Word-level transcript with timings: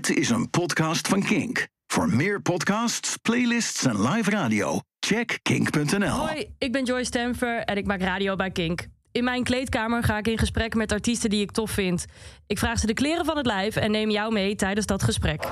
Dit 0.00 0.16
is 0.16 0.30
een 0.30 0.50
podcast 0.50 1.08
van 1.08 1.22
Kink. 1.22 1.66
Voor 1.86 2.08
meer 2.08 2.42
podcasts, 2.42 3.16
playlists 3.16 3.84
en 3.84 4.08
live 4.08 4.30
radio, 4.30 4.80
check 5.00 5.38
kink.nl. 5.42 6.08
Hoi, 6.08 6.54
ik 6.58 6.72
ben 6.72 6.84
Joyce 6.84 7.04
Stemfer 7.04 7.58
en 7.58 7.76
ik 7.76 7.86
maak 7.86 8.00
radio 8.00 8.36
bij 8.36 8.50
Kink. 8.50 8.86
In 9.12 9.24
mijn 9.24 9.44
kleedkamer 9.44 10.02
ga 10.02 10.18
ik 10.18 10.28
in 10.28 10.38
gesprek 10.38 10.74
met 10.74 10.92
artiesten 10.92 11.30
die 11.30 11.40
ik 11.40 11.50
tof 11.50 11.70
vind. 11.70 12.04
Ik 12.46 12.58
vraag 12.58 12.78
ze 12.78 12.86
de 12.86 12.94
kleren 12.94 13.24
van 13.24 13.36
het 13.36 13.46
lijf 13.46 13.76
en 13.76 13.90
neem 13.90 14.10
jou 14.10 14.32
mee 14.32 14.54
tijdens 14.54 14.86
dat 14.86 15.02
gesprek. 15.02 15.46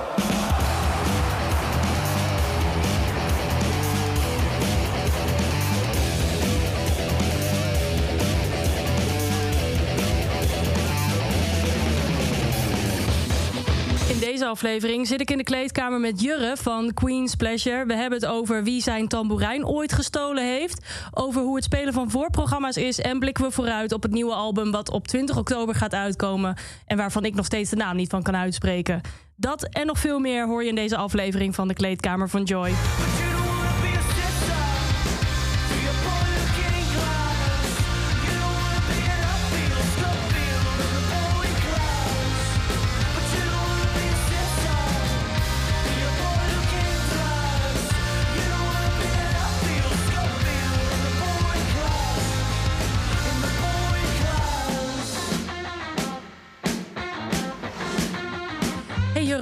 Deze 14.31 14.45
aflevering 14.45 15.07
zit 15.07 15.21
ik 15.21 15.31
in 15.31 15.37
de 15.37 15.43
kleedkamer 15.43 15.99
met 15.99 16.21
Jurre 16.21 16.57
van 16.57 16.93
Queen's 16.93 17.35
Pleasure. 17.35 17.85
We 17.85 17.93
hebben 17.93 18.19
het 18.19 18.29
over 18.29 18.63
wie 18.63 18.81
zijn 18.81 19.07
tamboerijn 19.07 19.65
ooit 19.65 19.93
gestolen 19.93 20.43
heeft. 20.43 20.85
Over 21.11 21.41
hoe 21.41 21.55
het 21.55 21.63
spelen 21.63 21.93
van 21.93 22.09
voorprogramma's 22.09 22.75
is. 22.75 22.99
En 22.99 23.19
blikken 23.19 23.43
we 23.43 23.51
vooruit 23.51 23.91
op 23.91 24.03
het 24.03 24.11
nieuwe 24.11 24.33
album 24.33 24.71
wat 24.71 24.89
op 24.91 25.07
20 25.07 25.37
oktober 25.37 25.75
gaat 25.75 25.93
uitkomen. 25.93 26.57
En 26.85 26.97
waarvan 26.97 27.25
ik 27.25 27.35
nog 27.35 27.45
steeds 27.45 27.69
de 27.69 27.75
naam 27.75 27.95
niet 27.95 28.09
van 28.09 28.23
kan 28.23 28.35
uitspreken. 28.35 29.01
Dat 29.35 29.63
en 29.63 29.85
nog 29.85 29.99
veel 29.99 30.19
meer 30.19 30.47
hoor 30.47 30.63
je 30.63 30.69
in 30.69 30.75
deze 30.75 30.97
aflevering 30.97 31.55
van 31.55 31.67
de 31.67 31.73
kleedkamer 31.73 32.29
van 32.29 32.43
Joy. 32.43 32.71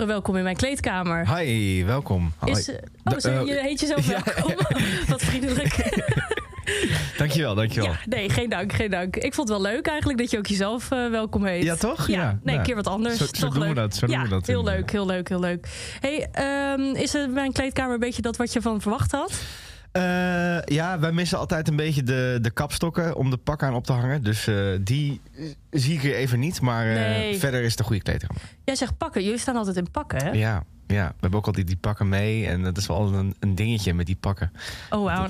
Welkom 0.07 0.35
in 0.35 0.43
mijn 0.43 0.55
kleedkamer. 0.55 1.35
Hi, 1.37 1.83
welkom. 1.85 2.33
Is, 2.45 2.67
Hoi. 2.67 2.77
oh, 3.03 3.17
zo, 3.17 3.29
eh, 3.29 3.45
je 3.45 3.59
heet 3.61 3.79
jezelf 3.79 4.07
ja, 4.09 4.21
welkom. 4.35 4.53
Wat 5.09 5.21
vriendelijk. 5.21 5.75
dankjewel, 7.17 7.55
dankjewel. 7.55 7.89
Ja, 7.89 7.97
nee, 8.05 8.29
geen 8.29 8.49
dank, 8.49 8.73
geen 8.73 8.89
dank. 8.91 9.15
Ik 9.15 9.33
vond 9.33 9.49
het 9.49 9.57
wel 9.61 9.71
leuk 9.71 9.87
eigenlijk 9.87 10.19
dat 10.19 10.31
je 10.31 10.37
ook 10.37 10.45
jezelf 10.47 10.91
eh, 10.91 11.09
welkom 11.09 11.45
heet. 11.45 11.63
Ja, 11.63 11.75
toch? 11.75 12.07
Ja, 12.07 12.13
Ja, 12.21 12.39
nee, 12.43 12.53
een 12.55 12.61
ja. 12.61 12.61
keer 12.67 12.75
wat 12.75 12.87
anders. 12.87 13.17
Zo- 13.17 13.25
zo 13.25 13.31
Toch 13.31 13.53
doen 13.53 13.67
we 13.67 13.73
dat, 13.73 13.95
zo 13.95 14.05
doen 14.05 14.15
ja, 14.15 14.21
we 14.23 14.29
dat 14.29 14.47
heel 14.47 14.63
leuk, 14.63 14.91
heel 14.91 15.05
leuk, 15.05 15.29
heel 15.29 15.39
leuk. 15.39 15.67
Hey, 15.99 16.27
ehm, 16.31 16.81
is 16.95 17.13
het 17.13 17.31
mijn 17.31 17.51
kleedkamer 17.51 17.93
een 17.93 17.99
beetje 17.99 18.21
dat 18.21 18.37
wat 18.37 18.53
je 18.53 18.61
van 18.61 18.81
verwacht 18.81 19.11
had? 19.11 19.31
Eh, 20.63 20.75
ja, 20.75 20.99
wij 20.99 21.11
missen 21.11 21.37
altijd 21.37 21.67
een 21.67 21.75
beetje 21.75 22.03
de, 22.03 22.37
de 22.41 22.51
kapstokken 22.51 23.15
om 23.15 23.29
de 23.29 23.37
pak 23.37 23.63
aan 23.63 23.73
op 23.75 23.85
te 23.85 23.93
hangen. 23.93 24.23
Dus 24.23 24.47
eh, 24.47 24.55
die 24.81 25.21
zie 25.71 25.93
ik 25.93 26.01
hier 26.01 26.15
even 26.15 26.39
niet. 26.39 26.61
Maar 26.61 26.87
eh, 26.87 26.93
Nee. 26.95 27.37
verder 27.37 27.61
is 27.63 27.71
het 27.71 27.79
een 27.79 27.85
goede 27.85 28.01
kleedkamer. 28.01 28.41
Jij 28.63 28.75
zegt 28.75 28.97
pakken, 28.97 29.23
jullie 29.23 29.39
staan 29.39 29.55
altijd 29.55 29.77
in 29.77 29.91
pakken, 29.91 30.23
hè? 30.23 30.31
Ja, 30.31 30.63
ja, 30.87 31.07
we 31.07 31.15
hebben 31.19 31.39
ook 31.39 31.45
altijd 31.45 31.67
die 31.67 31.77
pakken 31.77 32.09
mee. 32.09 32.47
En 32.47 32.63
dat 32.63 32.77
is 32.77 32.87
wel 32.87 32.97
altijd 32.97 33.17
een, 33.17 33.35
een 33.39 33.55
dingetje 33.55 33.93
met 33.93 34.05
die 34.05 34.15
pakken. 34.15 34.51
Oh, 34.89 35.03
wauw. 35.03 35.27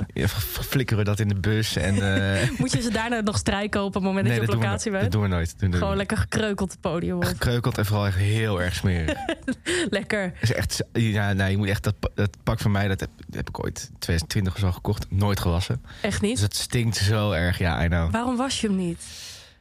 Flikkeren 0.47 1.03
we 1.03 1.09
dat 1.09 1.19
in 1.19 1.27
de 1.27 1.35
bus. 1.35 1.75
En, 1.75 1.95
eh, 2.41 2.49
Moet 2.57 2.71
je 2.71 2.81
ze 2.81 2.91
daarna 2.91 3.19
nog 3.19 3.37
strijken 3.37 3.83
op 3.83 3.93
het 3.93 4.03
moment 4.03 4.27
dat 4.27 4.35
je 4.35 4.41
op 4.41 4.47
locatie 4.47 4.91
bent? 4.91 5.03
dat 5.03 5.11
doen 5.11 5.21
we 5.21 5.27
nooit. 5.27 5.59
Doen 5.59 5.73
Gewoon 5.73 5.95
lekker 5.95 6.17
gekreukeld 6.17 6.71
het 6.71 6.81
podium 6.81 7.15
op. 7.15 7.23
Gekreukeld 7.23 7.77
en 7.77 7.85
vooral 7.85 8.05
echt 8.05 8.17
heel 8.17 8.61
erg 8.61 8.75
smerig. 8.75 9.17
lekker. 9.89 10.33
is 10.41 10.53
echt, 10.53 10.83
ja, 10.93 11.33
nou, 11.33 11.51
je 11.51 11.57
moet 11.57 11.67
echt 11.67 11.83
dat, 11.83 11.95
dat 12.15 12.37
pak 12.43 12.59
van 12.59 12.71
mij, 12.71 12.87
dat 12.87 12.99
heb, 12.99 13.09
dat 13.17 13.35
heb 13.35 13.49
ik 13.49 13.63
ooit 13.63 13.79
in 13.91 13.99
2020 13.99 14.53
of 14.53 14.59
zo 14.59 14.71
gekocht. 14.71 15.05
Nooit 15.09 15.39
gewassen. 15.39 15.81
Echt 16.01 16.21
Dus 16.21 16.29
niet? 16.29 16.39
het 16.39 16.55
stinkt 16.55 16.95
zo 16.95 17.31
erg, 17.31 17.57
ja, 17.57 17.83
I 17.83 17.87
know. 17.87 18.11
Waarom 18.11 18.37
was 18.37 18.61
je 18.61 18.67
hem 18.67 18.75
niet? 18.75 19.03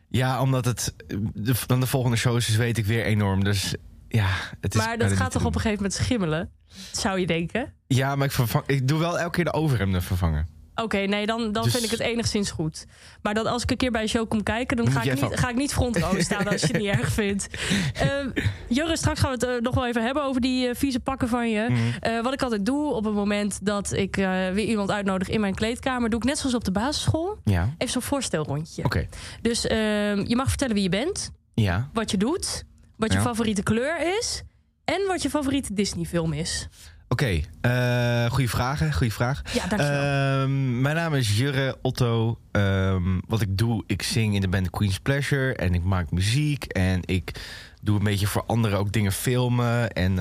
Ja, 0.09 0.41
omdat 0.41 0.65
het 0.65 0.95
de, 1.35 1.55
dan 1.67 1.81
de 1.81 1.87
volgende 1.87 2.17
shows 2.17 2.49
is, 2.49 2.57
weet 2.57 2.79
ik 2.79 2.87
weer 2.87 3.05
enorm. 3.05 3.45
Dus 3.45 3.75
ja, 4.09 4.29
het 4.61 4.75
is. 4.75 4.81
Maar 4.87 4.99
dat 4.99 5.13
gaat 5.13 5.33
toch 5.33 5.45
op 5.45 5.55
een 5.55 5.61
gegeven 5.61 5.83
moment 5.83 5.95
schimmelen? 6.01 6.51
Zou 6.93 7.21
je 7.21 7.27
denken? 7.27 7.73
Ja, 7.87 8.17
maar 8.17 8.27
ik, 8.27 8.33
vervang, 8.33 8.65
ik 8.67 8.89
doe 8.89 8.99
wel 8.99 9.19
elke 9.19 9.31
keer 9.31 9.45
de 9.45 9.53
overhemden 9.53 10.03
vervangen. 10.03 10.55
Oké, 10.83 10.97
nee, 10.99 11.27
dan, 11.27 11.53
dan 11.53 11.63
Dus- 11.63 11.73
vind 11.73 11.85
ik 11.85 11.91
het 11.91 12.01
enigszins 12.01 12.51
goed. 12.51 12.87
Maar 13.23 13.35
dat 13.35 13.47
als 13.47 13.63
ik 13.63 13.71
een 13.71 13.77
keer 13.77 13.91
bij 13.91 14.03
een 14.03 14.09
show 14.09 14.29
kom 14.29 14.43
kijken, 14.43 14.77
dan 14.77 14.91
ga 14.91 15.03
ik, 15.03 15.21
niet, 15.23 15.39
ga 15.39 15.49
ik 15.49 15.57
niet 15.57 15.73
front 15.73 15.97
row 15.97 16.21
staan 16.21 16.49
als 16.49 16.61
je 16.61 16.67
het 16.67 16.77
niet 16.79 16.87
erg 16.91 17.13
vindt. 17.13 17.47
Ehm 17.95 18.29
Jurre, 18.69 18.97
straks 18.97 19.21
gaan 19.21 19.39
we 19.39 19.47
het 19.47 19.57
eh, 19.57 19.63
nog 19.63 19.75
wel 19.75 19.87
even 19.87 20.05
hebben 20.05 20.23
over 20.23 20.41
die 20.41 20.69
eh, 20.69 20.75
vieze 20.75 21.01
pakken 21.01 21.29
van 21.29 21.51
je. 21.51 21.67
Mhm. 21.71 21.81
Eh, 22.01 22.23
wat 22.23 22.33
ik 22.33 22.43
altijd 22.43 22.67
doe 22.67 22.93
op 22.93 23.05
het 23.05 23.15
moment 23.15 23.59
dat 23.67 23.93
ik 23.93 24.15
weer 24.17 24.59
iemand 24.59 24.91
uitnodig 24.91 25.29
in 25.29 25.41
mijn 25.41 25.55
kleedkamer, 25.55 26.11
doe 26.11 26.19
ik 26.19 26.25
net 26.27 26.39
zoals 26.39 26.55
op 26.55 26.65
de 26.65 26.73
basisschool. 26.73 27.39
Ja, 27.45 27.63
Even 27.79 27.93
zo'n 27.93 28.03
voorstelrondje. 28.03 28.85
oké. 28.85 29.07
Dus 29.43 29.67
ehm, 29.67 30.25
je 30.27 30.37
mag 30.37 30.49
vertellen 30.49 30.75
wie 30.75 30.83
je 30.83 30.89
bent, 30.89 31.31
Ja, 31.55 31.91
wat 31.93 32.11
je 32.11 32.17
doet, 32.17 32.65
wat 32.97 33.13
je 33.13 33.19
Ja. 33.19 33.25
favoriete 33.25 33.63
kleur 33.63 34.19
is 34.19 34.43
en 34.85 35.07
wat 35.07 35.23
je 35.23 35.31
favoriete 35.31 35.75
Disney-film 35.75 36.33
is. 36.33 36.69
oké. 37.09 37.41
Eh, 37.61 38.31
goeie 38.31 38.49
vragen, 38.51 38.93
goede 38.93 39.13
vraag. 39.13 39.43
Ja, 39.53 39.67
dankjewel. 39.67 40.03
Ehm, 40.43 40.81
mijn 40.81 40.97
naam 40.97 41.15
is 41.15 41.39
Jurre 41.39 41.79
Otto. 41.83 42.39
Ehm, 42.51 43.19
wat 43.27 43.41
ik 43.41 43.59
doe, 43.59 43.83
ik 43.87 44.03
zing 44.03 44.35
in 44.35 44.41
de 44.41 44.49
band 44.49 44.71
Queen's 44.71 44.99
Pleasure 44.99 45.55
en 45.55 45.75
ik 45.75 45.85
maak 45.85 46.11
muziek 46.11 46.65
en 46.65 47.01
ik 47.05 47.41
doe 47.83 47.99
een 47.99 48.05
beetje 48.05 48.27
voor 48.27 48.45
anderen 48.47 48.79
ook 48.79 48.93
dingen 48.93 49.13
filmen 49.13 49.93
en 49.93 50.19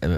eh, 0.00 0.16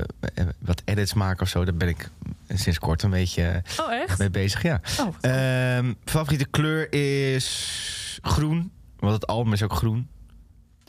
wat 0.58 0.82
edits 0.84 1.14
maken 1.14 1.42
of 1.42 1.48
zo. 1.48 1.64
Daar 1.64 1.74
ben 1.74 1.88
ik 1.88 2.08
sinds 2.48 2.78
kort 2.78 3.02
een 3.02 3.10
beetje 3.10 3.62
oh, 3.80 3.92
echt? 3.92 4.18
mee 4.18 4.30
bezig, 4.30 4.62
ja. 4.62 4.80
Oh, 5.00 5.14
Ehm, 5.20 5.92
favoriete 6.04 6.46
kleur 6.46 6.92
is 6.92 8.18
groen, 8.22 8.72
want 8.98 9.12
het 9.14 9.26
album 9.26 9.52
is 9.52 9.62
ook 9.62 9.72
groen. 9.72 10.08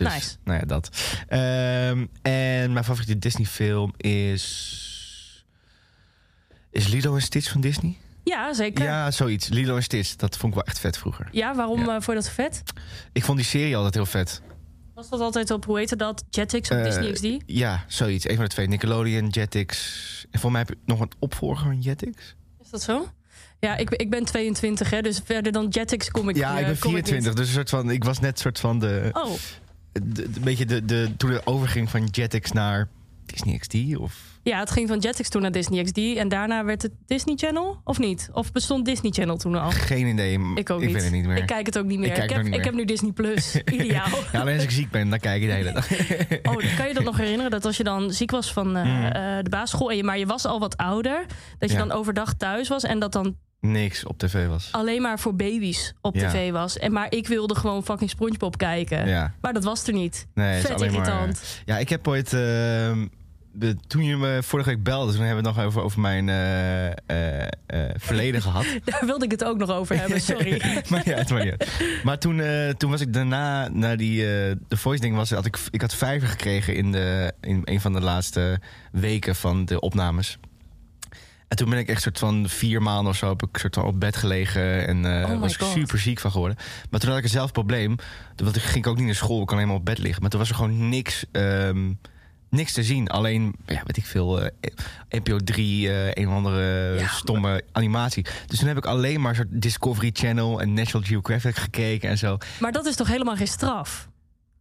Dus, 0.03 0.13
Nice. 0.13 0.35
Nou 0.43 0.59
ja, 0.59 0.65
dat. 0.65 0.89
Ehm, 1.27 2.05
en 2.21 2.73
mijn 2.73 2.83
favoriete 2.85 3.19
Disney 3.19 3.45
film 3.45 3.93
is... 3.97 5.45
Is 6.71 6.87
Lilo 6.87 7.15
en 7.15 7.21
Stitch 7.21 7.51
van 7.51 7.61
Disney? 7.61 7.97
ja, 8.23 8.53
zeker. 8.53 8.83
Ja, 8.85 8.89
Ja, 9.05 9.11
zoiets. 9.11 9.47
Lilo 9.47 9.75
en 9.75 9.83
Stitch. 9.83 10.15
Dat 10.15 10.37
vond 10.37 10.51
ik 10.53 10.57
wel 10.59 10.67
echt 10.67 10.79
vet 10.79 10.97
vroeger. 10.97 11.29
waarom 11.55 11.79
Ja. 11.79 11.85
eh, 11.85 11.91
vond 11.91 12.05
je 12.05 12.13
dat 12.13 12.25
zo 12.25 12.31
vet? 12.31 12.63
Ik 13.11 13.23
vond 13.23 13.37
die 13.37 13.47
serie 13.47 13.75
altijd 13.75 13.93
heel 13.93 14.05
vet. 14.05 14.41
Was 14.93 15.09
dat 15.09 15.19
altijd 15.19 15.51
op, 15.51 15.65
hoe 15.65 15.77
heette 15.77 15.95
dat? 15.95 16.23
Jetix 16.29 16.69
of 16.69 16.77
Eh, 16.77 16.83
Disney 16.83 17.11
XD? 17.11 17.43
Ja, 17.45 17.83
zoiets. 17.87 18.27
Een 18.29 18.35
van 18.35 18.43
de 18.43 18.49
twee. 18.51 18.67
Nickelodeon, 18.67 19.27
Jetix. 19.27 20.25
En 20.31 20.39
voor 20.39 20.51
mij 20.51 20.59
heb 20.59 20.69
je 20.69 20.77
nog 20.85 20.99
een 20.99 21.11
opvolger 21.19 21.63
van 21.65 21.79
Jetix. 21.81 22.35
Is 22.63 22.69
dat 22.69 22.81
zo? 22.81 23.07
Ja, 23.59 23.75
ik, 23.77 23.89
ben- 23.89 23.99
ik 23.99 24.09
ben 24.09 24.25
22, 24.25 24.89
hè, 24.89 25.01
dus 25.01 25.21
verder 25.25 25.51
dan 25.51 25.67
Jetix 25.67 26.11
kom 26.11 26.29
ik 26.29 26.35
ja, 26.35 26.53
eh, 26.53 26.59
ik 26.59 26.65
ben 26.65 26.79
kom 26.79 26.91
24. 26.91 27.27
niet. 27.27 27.37
dus 27.37 27.47
een 27.47 27.53
soort 27.53 27.69
van, 27.69 27.91
ik 27.91 28.03
was 28.03 28.19
net 28.19 28.39
soort 28.39 28.59
van 28.59 28.79
de... 28.79 29.09
Oh, 29.13 29.31
een 29.93 30.33
beetje 30.43 30.65
de, 30.65 30.85
de, 30.85 31.09
toen 31.17 31.29
de 31.29 31.41
overging 31.45 31.89
van 31.89 32.05
Jetix 32.05 32.51
naar 32.51 32.87
Disney 33.25 33.57
XD? 33.57 33.97
Of? 33.97 34.29
ja, 34.43 34.59
het 34.59 34.71
ging 34.71 34.87
van 34.87 34.99
Jetix 34.99 35.29
toen 35.29 35.41
naar 35.41 35.51
Disney 35.51 35.83
XD 35.83 35.97
en 35.97 36.29
daarna 36.29 36.65
werd 36.65 36.81
het 36.81 36.91
Disney 37.05 37.35
Channel, 37.35 37.81
of 37.83 37.99
niet? 37.99 38.29
Of 38.33 38.51
bestond 38.51 38.85
Disney 38.85 39.11
Channel 39.11 39.37
toen 39.37 39.55
al? 39.55 39.69
Geen 39.69 40.07
idee. 40.07 40.39
Ik 40.55 40.69
ook 40.69 40.79
ik 40.81 40.85
niet. 40.85 40.93
weet 40.95 41.03
het 41.03 41.11
niet 41.11 41.25
meer. 41.25 41.37
Ik 41.37 41.45
kijk 41.45 41.65
het 41.65 41.77
ook 41.77 41.85
niet 41.85 41.99
meer. 41.99 42.23
Ik 42.23 42.29
heb, 42.29 42.45
ik 42.45 42.63
heb 42.63 42.73
nu 42.73 42.85
Disney 42.85 43.11
Plus. 43.11 43.55
Ideaal. 43.65 44.07
Ja, 44.31 44.39
alleen 44.39 44.55
als 44.55 44.63
ik 44.63 44.71
ziek 44.71 44.91
ben, 44.91 45.09
dan 45.09 45.19
kijk 45.19 45.41
ik 45.41 45.47
de 45.47 45.53
hele 45.55 45.71
dag. 45.71 45.89
Oh, 46.51 46.75
kan 46.77 46.87
je 46.87 46.93
dat 46.93 47.03
nog 47.03 47.17
herinneren? 47.17 47.51
Dat 47.51 47.65
als 47.65 47.77
je 47.77 47.83
dan 47.83 48.11
ziek 48.11 48.31
was 48.31 48.53
van 48.53 48.75
eh, 48.75 48.83
Mm. 48.85 49.03
eh, 49.05 49.43
de 49.43 49.49
basisschool... 49.49 49.89
en 49.89 49.97
je, 49.97 50.03
maar 50.03 50.17
je 50.17 50.25
was 50.25 50.45
al 50.45 50.59
wat 50.59 50.77
ouder... 50.77 51.25
dat 51.57 51.69
je 51.69 51.75
Ja. 51.77 51.81
dan 51.85 51.91
overdag 51.97 52.33
thuis 52.33 52.67
was... 52.67 52.83
en 52.83 52.99
dat 52.99 53.11
dan 53.11 53.35
Niks 53.61 54.05
op 54.05 54.17
tv 54.17 54.47
was. 54.47 54.69
alleen 54.71 55.01
maar 55.01 55.19
voor 55.19 55.35
baby's 55.35 55.93
op 56.01 56.15
Ja. 56.15 56.29
tv 56.29 56.51
was. 56.51 56.77
En, 56.77 56.91
maar 56.91 57.07
ik 57.13 57.27
wilde 57.27 57.55
gewoon 57.55 57.83
fucking 57.83 58.09
Spongebob 58.09 58.57
kijken. 58.57 59.07
Ja. 59.07 59.33
Maar 59.41 59.53
dat 59.53 59.63
was 59.63 59.87
er 59.87 59.93
niet. 59.93 60.27
Nee, 60.33 60.61
Vet 60.61 60.77
maar- 60.79 60.87
irritant. 60.87 61.41
Ja, 61.65 61.77
ik 61.77 61.89
heb 61.89 62.07
ooit... 62.07 62.33
ehm, 62.33 63.07
de, 63.53 63.75
toen 63.87 64.03
je 64.03 64.17
me 64.17 64.39
vorige 64.43 64.69
week 64.69 64.83
belde, 64.83 65.13
toen 65.13 65.21
hebben 65.23 65.43
we 65.43 65.47
het 65.49 65.57
nog 65.57 65.65
over, 65.65 65.81
over 65.81 65.99
mijn 65.99 66.29
eh, 66.29 66.87
eh, 66.87 67.41
eh, 67.65 67.89
verleden 67.97 68.41
gehad. 68.41 68.65
Daar 68.85 69.05
wilde 69.05 69.25
ik 69.25 69.31
het 69.31 69.43
ook 69.43 69.57
nog 69.57 69.69
over 69.71 69.99
hebben, 69.99 70.21
sorry. 70.21 70.61
maar 70.89 71.01
ja, 71.09 71.17
niet 71.17 71.31
uit. 71.31 71.67
Maar 72.03 72.17
toen, 72.19 72.41
toen 72.77 72.89
was 72.89 73.01
ik 73.01 73.13
daarna, 73.13 73.67
naar 73.67 73.97
die 73.97 74.17
de 74.21 74.57
voice 74.77 75.01
ding 75.01 75.15
was, 75.15 75.31
had 75.31 75.45
ik, 75.45 75.57
ik 75.69 75.81
had 75.81 75.95
vijver 75.95 76.27
gekregen 76.27 76.75
in, 76.75 76.91
de, 76.91 77.33
in 77.41 77.61
een 77.63 77.81
van 77.81 77.93
de 77.93 78.01
laatste 78.01 78.59
weken 78.91 79.35
van 79.35 79.65
de 79.65 79.79
opnames. 79.79 80.37
En 81.51 81.57
toen 81.57 81.69
ben 81.69 81.79
ik 81.79 81.87
echt 81.87 82.01
soort 82.01 82.19
van 82.19 82.49
vier 82.49 82.81
maanden 82.81 83.11
of 83.11 83.17
zo 83.17 83.29
heb 83.29 83.43
ik 83.43 83.57
soort 83.57 83.75
van 83.75 83.85
op 83.85 83.99
bed 83.99 84.15
gelegen 84.15 84.87
en 84.87 84.97
Oh 85.05 85.29
my 85.29 85.37
was 85.37 85.53
ik 85.53 85.61
super 85.61 85.99
ziek 85.99 86.19
van 86.19 86.31
geworden. 86.31 86.57
Maar 86.89 86.99
toen 86.99 87.09
had 87.09 87.17
ik 87.17 87.23
hetzelfde 87.23 87.51
probleem, 87.51 87.95
want 88.35 88.55
ik 88.55 88.61
ging 88.61 88.85
ook 88.85 88.97
niet 88.97 89.05
naar 89.05 89.15
school, 89.15 89.41
ik 89.41 89.47
kon 89.47 89.57
helemaal 89.57 89.77
op 89.77 89.85
bed 89.85 89.97
liggen. 89.97 90.21
Maar 90.21 90.29
toen 90.29 90.39
was 90.39 90.49
er 90.49 90.55
gewoon 90.55 90.89
niks, 90.89 91.25
ehm, 91.31 91.91
niks 92.49 92.73
te 92.73 92.83
zien. 92.83 93.07
Alleen, 93.09 93.55
ja, 93.65 93.81
weet 93.85 93.97
ik 93.97 94.05
veel, 94.05 94.41
eh, 94.41 94.49
NPO 95.09 95.37
3, 95.37 95.89
eh, 95.89 96.23
een 96.23 96.27
of 96.27 96.33
andere 96.33 96.95
Ja, 96.99 97.07
stomme 97.07 97.63
animatie. 97.71 98.25
Dus 98.47 98.59
toen 98.59 98.67
heb 98.67 98.77
ik 98.77 98.85
alleen 98.85 99.21
maar 99.21 99.35
soort 99.35 99.47
Discovery 99.61 100.09
Channel 100.13 100.61
en 100.61 100.73
National 100.73 101.07
Geographic 101.07 101.55
gekeken 101.55 102.09
en 102.09 102.17
zo. 102.17 102.37
Maar 102.59 102.71
dat 102.71 102.85
is 102.85 102.95
toch 102.95 103.07
helemaal 103.07 103.35
geen 103.35 103.47
straf? 103.47 104.09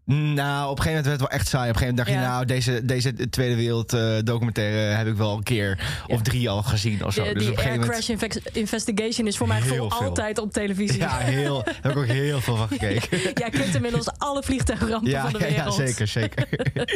Nou, 0.05 0.71
op 0.71 0.79
een 0.79 0.83
gegeven 0.83 0.87
moment 0.87 1.07
werd 1.07 1.21
het 1.21 1.21
wel 1.21 1.29
echt 1.39 1.49
saai. 1.49 1.69
Op 1.71 1.75
een 1.75 1.81
gegeven 1.81 1.97
moment 1.97 1.97
dacht 1.97 2.09
Ja. 2.19 2.23
je, 2.23 2.29
nou, 2.35 2.45
deze, 2.45 2.85
deze 2.85 3.29
Tweede 3.31 3.55
Wereld 3.55 3.93
eh, 3.93 4.17
documentaire 4.25 4.77
heb 4.97 5.07
ik 5.07 5.15
wel 5.15 5.37
een 5.37 5.43
keer 5.43 6.03
of 6.07 6.23
drie 6.23 6.51
al 6.51 6.63
gezien 6.63 7.05
of 7.05 7.13
zo. 7.13 7.23
Die, 7.23 7.35
dus 7.35 7.43
die 7.43 7.53
op 7.53 7.59
Air 7.59 7.79
Crash 7.79 8.09
Inve- 8.09 8.41
Investigation 8.53 9.27
is 9.27 9.37
voor 9.37 9.49
mij 9.49 9.61
voor 9.61 9.89
altijd 9.89 10.39
op 10.39 10.53
televisie. 10.53 10.99
Ja, 10.99 11.17
heel, 11.17 11.63
daar 11.65 11.79
heb 11.83 11.93
ik 11.93 11.99
ook 11.99 12.07
heel 12.07 12.41
veel 12.41 12.57
van 12.57 12.69
gekeken. 12.69 13.19
Jij 13.35 13.51
kent 13.51 13.75
inmiddels 13.75 14.09
alle 14.19 14.43
vliegtuigrampen 14.43 15.11
Ja, 15.11 15.23
van 15.23 15.33
de 15.33 15.39
ja, 15.39 15.55
wereld. 15.55 15.77
ja, 15.77 15.87
zeker, 15.87 16.07
zeker. 16.07 16.47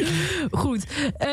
Goed, 0.51 0.85
Eh, 1.17 1.29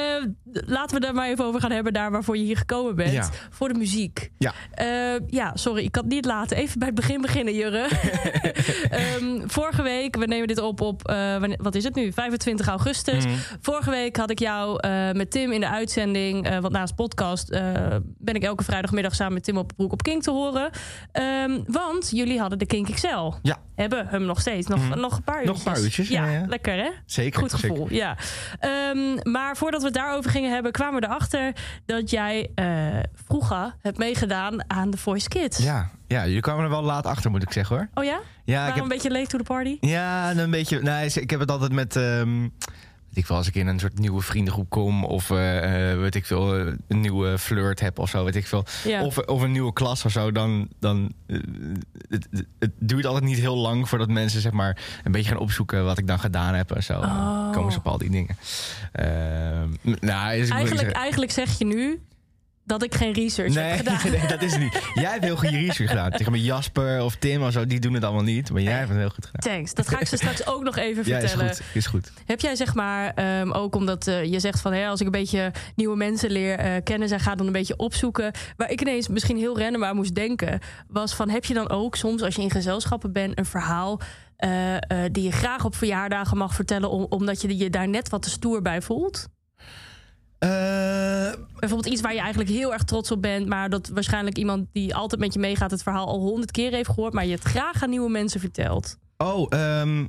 laten 0.53 0.97
we 0.97 1.01
daar 1.01 1.15
maar 1.15 1.29
even 1.29 1.45
over 1.45 1.61
gaan 1.61 1.71
hebben, 1.71 1.93
daar 1.93 2.11
waarvoor 2.11 2.37
je 2.37 2.43
hier 2.45 2.57
gekomen 2.57 2.95
bent. 2.97 3.13
Ja. 3.13 3.29
Voor 3.51 3.69
de 3.69 3.79
muziek. 3.79 4.31
Ja. 4.39 4.53
Eh, 4.75 4.87
ja, 5.27 5.51
sorry, 5.55 5.85
ik 5.85 5.93
kan 5.93 6.03
het 6.05 6.13
niet 6.13 6.25
laten. 6.25 6.57
Even 6.57 6.79
bij 6.79 6.87
het 6.89 6.97
begin 6.97 7.21
beginnen, 7.21 7.55
Jurre. 7.55 7.89
Ehm, 8.91 9.41
vorige 9.49 9.83
week, 9.83 10.17
we 10.17 10.27
nemen 10.27 10.49
dit 10.49 10.59
op 10.61 10.81
op, 10.81 11.03
wat 11.63 11.75
is 11.75 11.85
het 11.85 11.95
nu? 11.95 12.13
25 12.13 12.67
augustus. 12.69 13.25
Mhm. 13.27 13.35
Vorige 13.61 13.91
week 13.91 14.17
had 14.17 14.31
ik 14.31 14.39
jou 14.39 14.81
eh, 14.81 15.11
met 15.11 15.31
Tim 15.31 15.53
in 15.53 15.61
de 15.61 15.69
uitzending. 15.69 16.47
eh, 16.47 16.59
want 16.59 16.73
naast 16.73 16.95
podcast 16.95 17.51
eh, 17.51 17.97
ben 18.19 18.35
ik 18.35 18.43
elke 18.43 18.65
vrijdagmiddag 18.65 19.15
samen 19.15 19.33
met 19.33 19.45
Tim 19.45 19.57
op 19.57 19.73
Broek 19.77 19.93
op 19.93 20.03
Kink 20.03 20.23
te 20.23 20.31
horen. 20.31 20.71
Ehm, 21.13 21.61
want 21.67 22.11
jullie 22.11 22.41
hadden 22.41 22.59
de 22.59 22.67
Kink 22.67 22.91
XL. 22.95 23.33
Ja. 23.43 23.59
Hebben 23.75 24.07
hem 24.07 24.23
nog 24.25 24.41
steeds. 24.41 24.67
Nog, 24.67 24.79
Mhm. 24.89 25.01
nog 25.01 25.17
een 25.17 25.23
paar 25.25 25.45
Nog 25.45 25.47
uurtjes. 25.47 25.65
een 25.67 25.73
paar 25.73 25.83
uurtjes, 25.83 26.09
ja, 26.09 26.31
ja. 26.31 26.45
lekker 26.49 26.75
hè? 26.75 26.91
Zeker. 27.07 27.41
Goed 27.41 27.51
zeker. 27.51 27.69
gevoel, 27.69 27.87
ja. 27.93 28.17
Ehm, 28.59 29.31
maar 29.31 29.57
voordat 29.57 29.81
we 29.81 29.87
het 29.87 29.97
daarover 29.97 30.31
gingen 30.31 30.53
hebben, 30.53 30.73
kwamen 30.73 31.01
we 31.01 31.07
erachter 31.07 31.53
dat 31.87 32.11
jij 32.11 32.51
vroeger 33.27 33.75
hebt 33.81 33.99
meegedaan 33.99 34.71
aan 34.71 34.91
The 34.91 34.99
Voice 34.99 35.29
Kids. 35.29 35.59
Ja, 35.59 35.91
ja, 36.13 36.27
jullie 36.27 36.41
kwamen 36.41 36.65
er 36.65 36.71
wel 36.71 36.83
laat 36.83 37.07
achter, 37.07 37.31
moet 37.31 37.43
ik 37.43 37.53
zeggen 37.53 37.77
hoor. 37.77 37.89
Oh 37.95 38.05
ja? 38.05 38.21
Ja, 38.45 38.55
Waarom 38.55 38.69
ik 38.69 38.75
heb, 38.75 38.83
een 38.83 38.89
beetje 38.89 39.11
late 39.11 39.27
to 39.27 39.39
the 39.39 39.45
party? 39.45 39.77
ja 39.81 40.37
een 40.37 40.51
beetje. 40.51 40.83
Nee, 40.83 41.11
ik 41.15 41.31
heb 41.31 41.41
het 41.41 41.51
altijd 41.51 41.73
met. 41.73 41.95
weet 41.95 43.23
ik 43.23 43.27
wel, 43.27 43.37
als 43.37 43.47
ik 43.47 43.55
in 43.55 43.67
een 43.67 43.79
soort 43.79 43.99
nieuwe 43.99 44.21
vriendengroep 44.21 44.71
kom. 44.71 45.05
Of 45.05 45.31
eh, 45.31 45.91
eh, 45.91 45.99
weet 45.99 46.15
ik 46.15 46.27
veel, 46.27 46.57
eh, 46.57 46.73
een 46.89 47.01
nieuwe 47.01 47.39
flirt 47.39 47.81
heb 47.81 47.99
of 47.99 48.11
zo, 48.11 48.25
weet 48.25 48.37
ik 48.37 48.47
veel. 48.47 48.65
Ja. 48.85 49.05
Of, 49.05 49.19
of 49.19 49.43
een 49.43 49.53
nieuwe 49.53 49.73
klas 49.73 50.05
of 50.05 50.13
zo. 50.13 50.33
Dan. 50.33 50.69
dan 50.79 51.13
eh, 51.27 51.39
het, 52.09 52.29
het, 52.59 52.71
duurt 52.79 53.07
altijd 53.07 53.25
niet 53.25 53.39
heel 53.39 53.57
lang 53.57 53.89
voordat 53.89 54.09
mensen 54.09 54.41
zeg 54.41 54.53
maar 54.53 54.79
een 55.05 55.13
beetje 55.13 55.31
gaan 55.31 55.41
opzoeken 55.41 55.85
wat 55.85 55.99
ik 55.99 56.07
dan 56.07 56.19
gedaan 56.19 56.55
heb 56.55 56.71
en 56.71 56.83
zo. 56.83 56.99
Oh. 56.99 57.53
Komen 57.53 57.73
ze 57.73 57.79
op 57.79 57.87
al 57.87 57.99
die 57.99 58.11
dingen. 58.11 58.37
Ehm, 58.93 59.69
nou, 60.01 60.39
dus 60.39 60.49
Eigenlijk, 60.49 60.91
eigenlijk 60.91 61.33
zeg 61.33 61.59
je 61.59 61.65
nu 61.65 62.01
dat 62.65 62.83
ik 62.83 62.95
geen 62.95 63.13
research 63.13 63.55
heb 63.55 63.65
Nee, 63.65 63.77
gedaan. 63.77 63.99
nee, 64.21 64.27
dat 64.27 64.43
is 64.43 64.53
het 64.53 64.61
niet. 64.61 64.83
Jij 64.95 65.11
hebt 65.11 65.25
heel 65.25 65.37
goed 65.37 65.51
je 65.51 65.59
research 65.59 65.91
gedaan. 65.91 66.11
Tegen 66.19 66.33
me 66.33 66.43
Jasper 66.43 67.03
of 67.03 67.17
Tim 67.17 67.43
of 67.43 67.53
zo, 67.53 67.67
die 67.67 67.81
doen 67.81 67.93
het 67.95 68.05
allemaal 68.05 68.23
niet. 68.23 68.51
Maar 68.51 68.63
jij 68.63 68.73
hebt 68.73 68.89
het 68.89 68.99
heel 68.99 69.11
goed 69.11 69.27
gedaan. 69.27 69.53
Thanks. 69.55 69.75
Dat 69.75 69.89
ga 69.89 70.01
ik 70.01 70.07
ze 70.07 70.17
straks 70.17 70.47
ook 70.53 70.63
nog 70.63 70.77
even 70.77 71.03
Ja, 71.07 71.19
is 71.19 71.31
vertellen. 71.31 71.55
goed. 71.55 71.65
Is 71.75 71.87
goed. 71.87 72.13
Heb 72.27 72.41
jij 72.41 72.57
zeg 72.57 72.75
maar 72.75 73.15
ehm, 73.15 73.51
ook 73.51 73.75
omdat 73.75 74.07
eh, 74.07 74.25
je 74.25 74.41
zegt 74.41 74.61
van 74.61 74.73
als 74.73 75.01
ik 75.01 75.07
een 75.07 75.13
beetje 75.13 75.53
nieuwe 75.77 75.97
mensen 75.97 76.31
leer 76.31 76.59
eh, 76.59 76.83
kennen, 76.85 77.09
zij 77.09 77.19
gaat 77.19 77.39
dan 77.39 77.47
een 77.47 77.53
beetje 77.53 77.77
opzoeken. 77.77 78.33
Waar 78.57 78.71
ik 78.71 78.81
ineens 78.81 79.09
misschien 79.09 79.37
heel 79.37 79.59
random 79.59 79.85
aan 79.85 79.97
moest 79.97 80.15
denken, 80.15 80.61
was 80.89 81.15
van 81.15 81.29
heb 81.29 81.45
je 81.45 81.55
dan 81.55 81.69
ook 81.71 81.97
soms 81.97 82.23
als 82.23 82.35
je 82.35 82.43
in 82.43 82.51
gezelschappen 82.51 83.13
bent 83.13 83.39
een 83.39 83.47
verhaal 83.47 84.01
eh, 84.37 84.77
die 85.13 85.23
je 85.25 85.33
graag 85.33 85.65
op 85.65 85.75
verjaardagen 85.77 86.37
mag 86.37 86.55
vertellen, 86.55 86.91
om, 86.91 87.07
omdat 87.09 87.43
je 87.43 87.57
je 87.57 87.71
daar 87.71 87.89
net 87.89 88.09
wat 88.09 88.23
te 88.23 88.31
stoer 88.31 88.63
bij 88.63 88.83
voelt? 88.83 89.29
Eh, 90.43 91.33
Bijvoorbeeld 91.59 91.93
iets 91.93 92.01
waar 92.01 92.15
je 92.15 92.21
eigenlijk 92.21 92.51
heel 92.51 92.73
erg 92.73 92.83
trots 92.85 93.11
op 93.11 93.23
bent, 93.23 93.47
maar 93.47 93.71
dat 93.71 93.89
waarschijnlijk 93.89 94.39
iemand 94.39 94.67
die 94.73 94.95
altijd 94.95 95.21
met 95.21 95.33
je 95.33 95.39
meegaat 95.41 95.71
het 95.71 95.83
verhaal 95.83 96.07
al 96.07 96.21
honderd 96.21 96.51
keer 96.51 96.73
heeft 96.73 96.89
gehoord, 96.89 97.13
maar 97.13 97.27
je 97.27 97.33
het 97.35 97.43
graag 97.43 97.83
aan 97.83 97.91
nieuwe 97.91 98.11
mensen 98.11 98.41
vertelt. 98.41 98.97
oh, 99.17 99.47
ehm, 99.49 100.01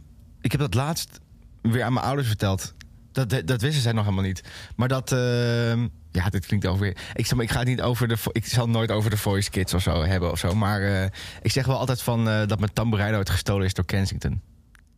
ik 0.41 0.51
heb 0.51 0.61
dat 0.61 0.73
laatst 0.73 1.19
weer 1.61 1.83
aan 1.83 1.93
mijn 1.93 2.05
ouders 2.05 2.27
verteld. 2.27 2.73
Dat, 3.11 3.29
dat, 3.29 3.47
dat 3.47 3.61
wisten 3.61 3.81
zij 3.81 3.91
nog 3.91 4.03
helemaal 4.03 4.25
niet. 4.25 4.41
Maar 4.75 4.87
dat... 4.87 5.11
ehm, 5.11 5.87
ja, 6.11 6.29
dit 6.29 6.45
klinkt 6.45 6.65
over 6.65 6.81
weer. 6.81 6.97
Ik, 7.13 7.33
maar, 7.35 7.43
ik 7.43 7.51
ga 7.51 7.59
het 7.59 7.67
niet 7.67 7.81
over 7.81 8.07
de. 8.07 8.15
Ik 8.31 8.45
zal 8.45 8.69
nooit 8.69 8.91
over 8.91 9.09
de 9.09 9.17
Voice 9.17 9.49
Kids 9.49 9.73
of 9.73 9.81
zo 9.81 10.03
hebben 10.03 10.31
of 10.31 10.39
zo. 10.39 10.55
Maar 10.55 10.81
eh, 10.81 11.05
ik 11.41 11.51
zeg 11.51 11.65
wel 11.65 11.77
altijd 11.77 12.01
van 12.01 12.29
eh, 12.29 12.47
dat 12.47 12.59
mijn 12.59 12.73
tamboerijn 12.73 13.15
ooit 13.15 13.29
gestolen 13.29 13.65
is 13.65 13.73
door 13.73 13.85
Kensington. 13.85 14.41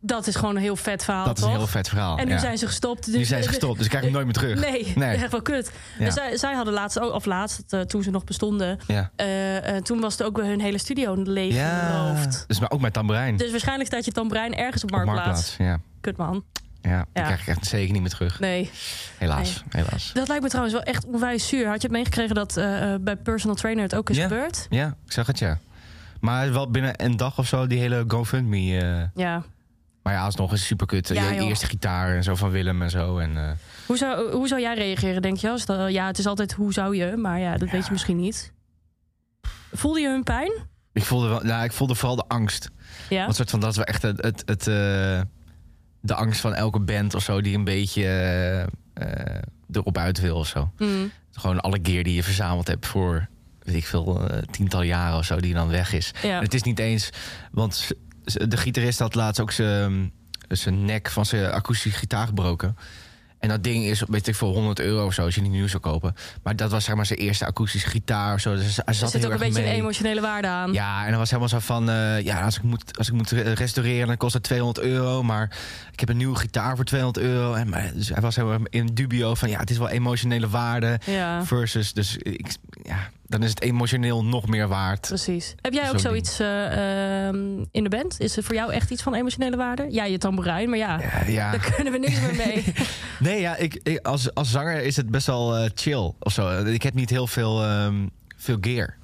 Dat 0.06 0.26
is 0.26 0.34
gewoon 0.36 0.56
een 0.56 0.62
heel 0.62 0.76
vet 0.76 1.04
verhaal. 1.04 1.24
dat 1.24 1.36
is 1.36 1.42
toch? 1.42 1.52
een 1.52 1.56
heel 1.58 1.66
vet 1.66 1.88
verhaal. 1.88 2.18
En 2.18 2.26
nu 2.26 2.32
ja. 2.32 2.38
zijn 2.38 2.58
ze 2.58 2.66
gestopt. 2.66 3.04
Dus 3.04 3.14
Nu 3.14 3.24
zijn 3.24 3.42
ze 3.42 3.48
gestopt, 3.54 3.74
dus 3.76 3.84
ik 3.84 3.88
krijg 3.90 4.04
hem 4.04 4.12
nooit 4.12 4.24
meer 4.24 4.34
terug. 4.34 4.60
Nee, 4.60 4.92
Nee. 4.96 5.16
echt 5.16 5.30
wel 5.30 5.42
kut. 5.42 5.70
Ja. 5.98 6.04
En 6.06 6.12
Zij, 6.12 6.36
zij 6.36 6.54
hadden 6.54 6.74
laatst 6.74 6.98
ook, 6.98 7.12
of 7.12 7.24
laatst, 7.24 7.72
eh, 7.72 7.80
toen 7.80 8.02
ze 8.02 8.10
nog 8.10 8.24
bestonden, 8.24 8.78
Ja. 8.86 9.10
eh, 9.16 9.76
eh, 9.76 9.82
toen 9.82 10.00
was 10.00 10.18
het 10.18 10.26
ook 10.26 10.36
weer 10.36 10.46
hun 10.46 10.60
hele 10.60 10.78
studio 10.78 11.14
leeg 11.22 11.54
Ja. 11.54 12.14
Dus 12.46 12.60
maar 12.60 12.70
ook 12.70 12.80
mijn 12.80 12.92
tamboerijn. 12.92 13.36
Dus 13.36 13.50
waarschijnlijk 13.50 13.88
staat 13.88 14.04
je 14.04 14.12
tambrein 14.12 14.54
ergens 14.56 14.82
op 14.84 14.92
op 14.92 15.04
Marktplaats. 15.04 15.54
Ja. 15.58 15.78
Kut 16.00 16.16
man. 16.16 16.44
Ja, 16.82 16.98
die 17.12 17.22
Ja. 17.22 17.22
krijg 17.22 17.40
ik 17.40 17.46
echt 17.46 17.66
zeker 17.66 17.92
niet 17.92 18.00
meer 18.02 18.10
terug. 18.10 18.40
Nee. 18.40 18.70
Helaas, 19.18 19.62
helaas. 19.68 20.10
Dat 20.14 20.28
lijkt 20.28 20.42
me 20.42 20.48
trouwens 20.48 20.74
wel 20.76 20.84
echt 20.84 21.04
onwijs 21.06 21.48
zuur. 21.48 21.66
Had 21.68 21.82
je 21.82 21.88
het 21.88 21.96
meegekregen 21.96 22.34
dat 22.34 22.54
bij 23.00 23.16
Personal 23.16 23.56
Trainer 23.56 23.82
het 23.84 23.94
ook 23.94 24.10
is 24.10 24.16
Ja. 24.16 24.22
gebeurd? 24.22 24.66
Ja, 24.70 24.86
ik 25.06 25.12
zag 25.12 25.26
het, 25.26 25.38
ja. 25.38 25.58
Maar 26.20 26.52
wel 26.52 26.70
binnen 26.70 27.04
een 27.04 27.16
dag 27.16 27.38
of 27.38 27.46
zo, 27.46 27.66
die 27.66 27.78
hele 27.78 28.04
GoFundMe. 28.08 28.56
eh 28.80 29.22
Ja. 29.22 29.42
Maar 30.06 30.14
ja, 30.14 30.24
alsnog 30.24 30.52
is 30.52 30.66
super 30.66 30.86
kut. 30.86 31.08
Ja, 31.08 31.30
je 31.30 31.36
joh. 31.36 31.48
eerste 31.48 31.66
gitaar 31.66 32.16
en 32.16 32.22
zo 32.22 32.34
van 32.34 32.50
Willem 32.50 32.82
en 32.82 32.90
zo. 32.90 33.18
En, 33.18 33.36
eh, 33.36 33.50
Hoe 33.86 33.96
zou, 33.96 34.32
hoe 34.32 34.48
zou 34.48 34.60
jij 34.60 34.74
reageren, 34.74 35.22
denk 35.22 35.36
je? 35.36 35.50
Als 35.50 35.64
dat, 35.64 35.92
ja, 35.92 36.06
het 36.06 36.18
is 36.18 36.26
altijd 36.26 36.52
hoe 36.52 36.72
zou 36.72 36.96
je, 36.96 37.16
maar 37.16 37.40
ja, 37.40 37.56
dat 37.56 37.70
weet 37.70 37.84
je 37.86 37.92
misschien 37.92 38.16
niet. 38.16 38.52
Voelde 39.72 40.00
je 40.00 40.08
hun 40.08 40.22
pijn? 40.22 40.52
ik, 40.92 41.04
voelde 41.04 41.28
wel, 41.28 41.40
nou, 41.40 41.64
ik 41.64 41.72
voelde 41.72 41.94
vooral 41.94 42.16
de 42.16 42.24
angst. 42.28 42.70
Ja. 43.08 43.22
Want 43.22 43.36
soort 43.36 43.50
van, 43.50 43.60
dat 43.60 43.76
wel 43.76 43.84
echt 43.84 44.02
het, 44.02 44.22
het, 44.22 44.42
het, 44.46 44.60
eh, 44.66 45.20
de 46.00 46.14
angst 46.14 46.40
van 46.40 46.54
elke 46.54 46.80
band 46.80 47.14
of 47.14 47.22
zo... 47.22 47.40
die 47.40 47.56
een 47.56 47.64
beetje 47.64 48.04
eh, 48.94 49.40
erop 49.72 49.98
uit 49.98 50.20
wil 50.20 50.36
of 50.36 50.46
zo. 50.46 50.70
Mm. 50.78 51.10
Gewoon 51.32 51.60
alle 51.60 51.78
gear 51.82 52.02
die 52.02 52.14
je 52.14 52.22
verzameld 52.22 52.66
hebt 52.66 52.86
voor... 52.86 53.28
weet 53.62 53.76
ik 53.76 53.86
veel, 53.86 54.20
tientallen 54.50 54.86
jaren 54.86 55.18
of 55.18 55.24
zo, 55.24 55.40
die 55.40 55.54
dan 55.54 55.68
weg 55.68 55.92
is. 55.92 56.10
Ja. 56.22 56.40
Het 56.40 56.54
is 56.54 56.62
niet 56.62 56.78
eens... 56.78 57.10
Want 57.50 57.90
de 58.48 58.56
gitarist 58.56 58.98
had 58.98 59.14
laatst 59.14 59.40
ook 59.40 59.52
zijn 59.52 60.12
zijn 60.48 60.84
nek 60.84 61.10
van 61.10 61.26
zijn 61.26 61.50
akoestische 61.50 61.98
gitaar 61.98 62.26
gebroken. 62.26 62.76
En 63.38 63.48
dat 63.48 63.62
ding 63.64 63.84
is, 63.84 64.02
weet 64.08 64.26
ik 64.26 64.34
veel, 64.34 64.52
100 64.52 64.80
euro 64.80 65.06
of 65.06 65.14
zo, 65.14 65.22
als 65.24 65.34
je 65.34 65.40
die 65.40 65.50
nieuw 65.50 65.66
zou 65.68 65.82
kopen. 65.82 66.14
Maar 66.42 66.56
dat 66.56 66.70
was 66.70 66.84
zeg 66.84 66.94
maar 66.94 67.06
zijn 67.06 67.18
eerste 67.18 67.46
akoestische 67.46 67.88
gitaar 67.88 68.34
of 68.34 68.40
zo. 68.40 68.54
Dus 68.54 68.76
hij 68.76 68.84
Er 68.84 68.94
zat 68.94 69.10
zit 69.10 69.26
ook 69.26 69.32
een 69.32 69.38
beetje 69.38 69.62
mee. 69.62 69.70
een 69.70 69.76
emotionele 69.78 70.20
waarde 70.20 70.48
aan. 70.48 70.72
Ja, 70.72 71.04
en 71.04 71.10
dan 71.10 71.18
was 71.18 71.28
helemaal 71.28 71.48
zo 71.48 71.58
van... 71.58 71.90
eh, 71.90 72.20
ja, 72.20 72.40
als 72.44 72.56
ik, 72.56 72.62
moet, 72.62 72.98
als 72.98 73.08
ik 73.08 73.14
moet 73.14 73.30
re- 73.30 73.52
restaureren, 73.52 74.06
dan 74.06 74.16
kost 74.16 74.34
het 74.34 74.42
200 74.42 74.86
euro. 74.86 75.22
Maar 75.22 75.56
ik 75.92 76.00
heb 76.00 76.08
een 76.08 76.16
nieuwe 76.16 76.36
gitaar 76.36 76.76
voor 76.76 76.84
200 76.84 77.24
euro. 77.26 77.54
En, 77.54 77.68
maar, 77.68 77.90
dus 77.94 78.08
hij 78.08 78.20
was 78.20 78.36
helemaal 78.36 78.58
in 78.70 78.86
dubio 78.86 79.34
van... 79.34 79.48
ja, 79.48 79.58
het 79.58 79.70
is 79.70 79.78
wel 79.78 79.88
emotionele 79.88 80.48
waarde 80.48 80.98
Ja. 81.06 81.44
versus... 81.44 81.92
Dus 81.92 82.16
ik, 82.16 82.54
ja, 82.82 83.10
dan 83.28 83.42
is 83.42 83.50
het 83.50 83.60
emotioneel 83.60 84.24
nog 84.24 84.46
meer 84.48 84.68
waard. 84.68 85.00
Precies. 85.08 85.54
Heb 85.60 85.72
jij 85.72 85.90
ook 85.90 85.98
zoiets 85.98 86.40
eh, 86.40 87.26
ehm, 87.26 87.64
in 87.70 87.82
de 87.82 87.88
band? 87.88 88.20
Is 88.20 88.36
het 88.36 88.44
voor 88.44 88.54
jou 88.54 88.72
echt 88.72 88.90
iets 88.90 89.02
van 89.02 89.14
emotionele 89.14 89.56
waarde? 89.56 89.86
Ja, 89.90 90.04
je 90.04 90.18
tamboerijn, 90.18 90.68
maar 90.68 90.78
ja, 90.78 91.00
Ja, 91.00 91.22
ja. 91.26 91.50
daar 91.50 91.72
kunnen 91.74 91.92
we 91.92 91.98
niks 91.98 92.20
meer 92.20 92.34
mee. 92.46 92.64
Nee, 93.18 93.40
ja, 93.40 93.56
ik, 93.56 93.80
ik- 93.82 94.06
als, 94.06 94.34
als 94.34 94.50
zanger 94.50 94.82
is 94.82 94.96
het 94.96 95.10
best 95.10 95.26
wel 95.26 95.56
eh, 95.56 95.70
chill 95.74 96.12
of 96.18 96.32
zo. 96.32 96.64
Ik 96.64 96.82
heb 96.82 96.94
niet 96.94 97.10
heel 97.10 97.26
veel, 97.26 97.62
ehm, 97.62 98.06
veel 98.36 98.58
gear. 98.60 98.96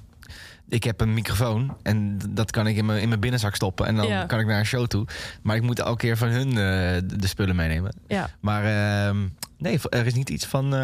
Ik 0.68 0.84
heb 0.84 1.00
een 1.00 1.14
microfoon 1.14 1.76
en 1.82 2.18
dat 2.30 2.50
kan 2.50 2.66
ik 2.66 2.76
in 2.76 2.86
mijn, 2.86 3.00
in 3.00 3.08
mijn 3.08 3.20
binnenzak 3.20 3.54
stoppen. 3.54 3.86
En 3.86 3.96
dan 3.96 4.06
Ja. 4.06 4.24
kan 4.26 4.40
ik 4.40 4.46
naar 4.46 4.58
een 4.58 4.66
show 4.66 4.86
toe. 4.86 5.06
Maar 5.42 5.56
ik 5.56 5.62
moet 5.62 5.78
elke 5.78 5.96
keer 5.96 6.16
van 6.16 6.28
hun 6.28 6.48
eh, 6.48 6.54
de, 6.54 7.16
de 7.16 7.26
spullen 7.26 7.56
meenemen. 7.56 7.96
ja. 8.06 8.30
Maar 8.40 8.64
ehm, 8.64 9.16
nee, 9.58 9.78
er 9.88 10.06
is 10.06 10.14
niet 10.14 10.30
iets 10.30 10.46
van 10.46 10.74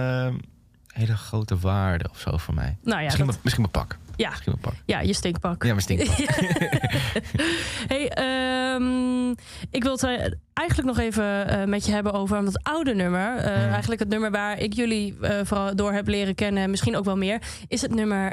hele 0.99 1.17
grote 1.17 1.59
waarde 1.59 2.07
of 2.11 2.19
zo 2.19 2.37
voor 2.37 2.55
mij. 2.55 2.77
Nou 2.83 2.99
ja, 2.99 3.05
misschien, 3.05 3.25
dat- 3.27 3.35
mijn, 3.35 3.41
misschien 3.43 3.69
mijn 3.73 3.87
pak. 3.87 3.99
ja, 4.17 4.29
Misschien 4.31 4.53
mijn 4.61 4.75
pak. 4.75 4.83
ja, 4.87 5.01
je 5.01 5.13
stinkpak. 5.13 5.63
Ja, 5.63 5.69
mijn 5.69 5.81
stinkpak. 5.83 6.17
hey, 7.93 8.09
ehm, 8.09 9.31
ik 9.71 9.83
wil 9.83 9.93
het 9.93 10.03
eh, 10.03 10.33
eigenlijk 10.55 10.89
nog 10.89 10.99
even 10.99 11.49
eh, 11.49 11.65
met 11.67 11.87
je 11.87 11.93
hebben 11.93 12.13
over 12.13 12.45
dat 12.45 12.63
oude 12.63 12.95
nummer. 12.95 13.37
Eh, 13.37 13.55
Hmm. 13.55 13.69
Eigenlijk 13.71 14.01
het 14.01 14.09
nummer 14.09 14.31
waar 14.31 14.59
ik 14.59 14.73
jullie 14.73 15.17
vooral 15.43 15.77
door 15.77 15.93
heb 15.93 16.07
leren 16.09 16.35
kennen, 16.35 16.63
en 16.63 16.71
misschien 16.71 16.97
ook 16.97 17.05
wel 17.05 17.17
meer, 17.17 17.43
is 17.69 17.83
het 17.83 17.95
nummer 17.95 18.33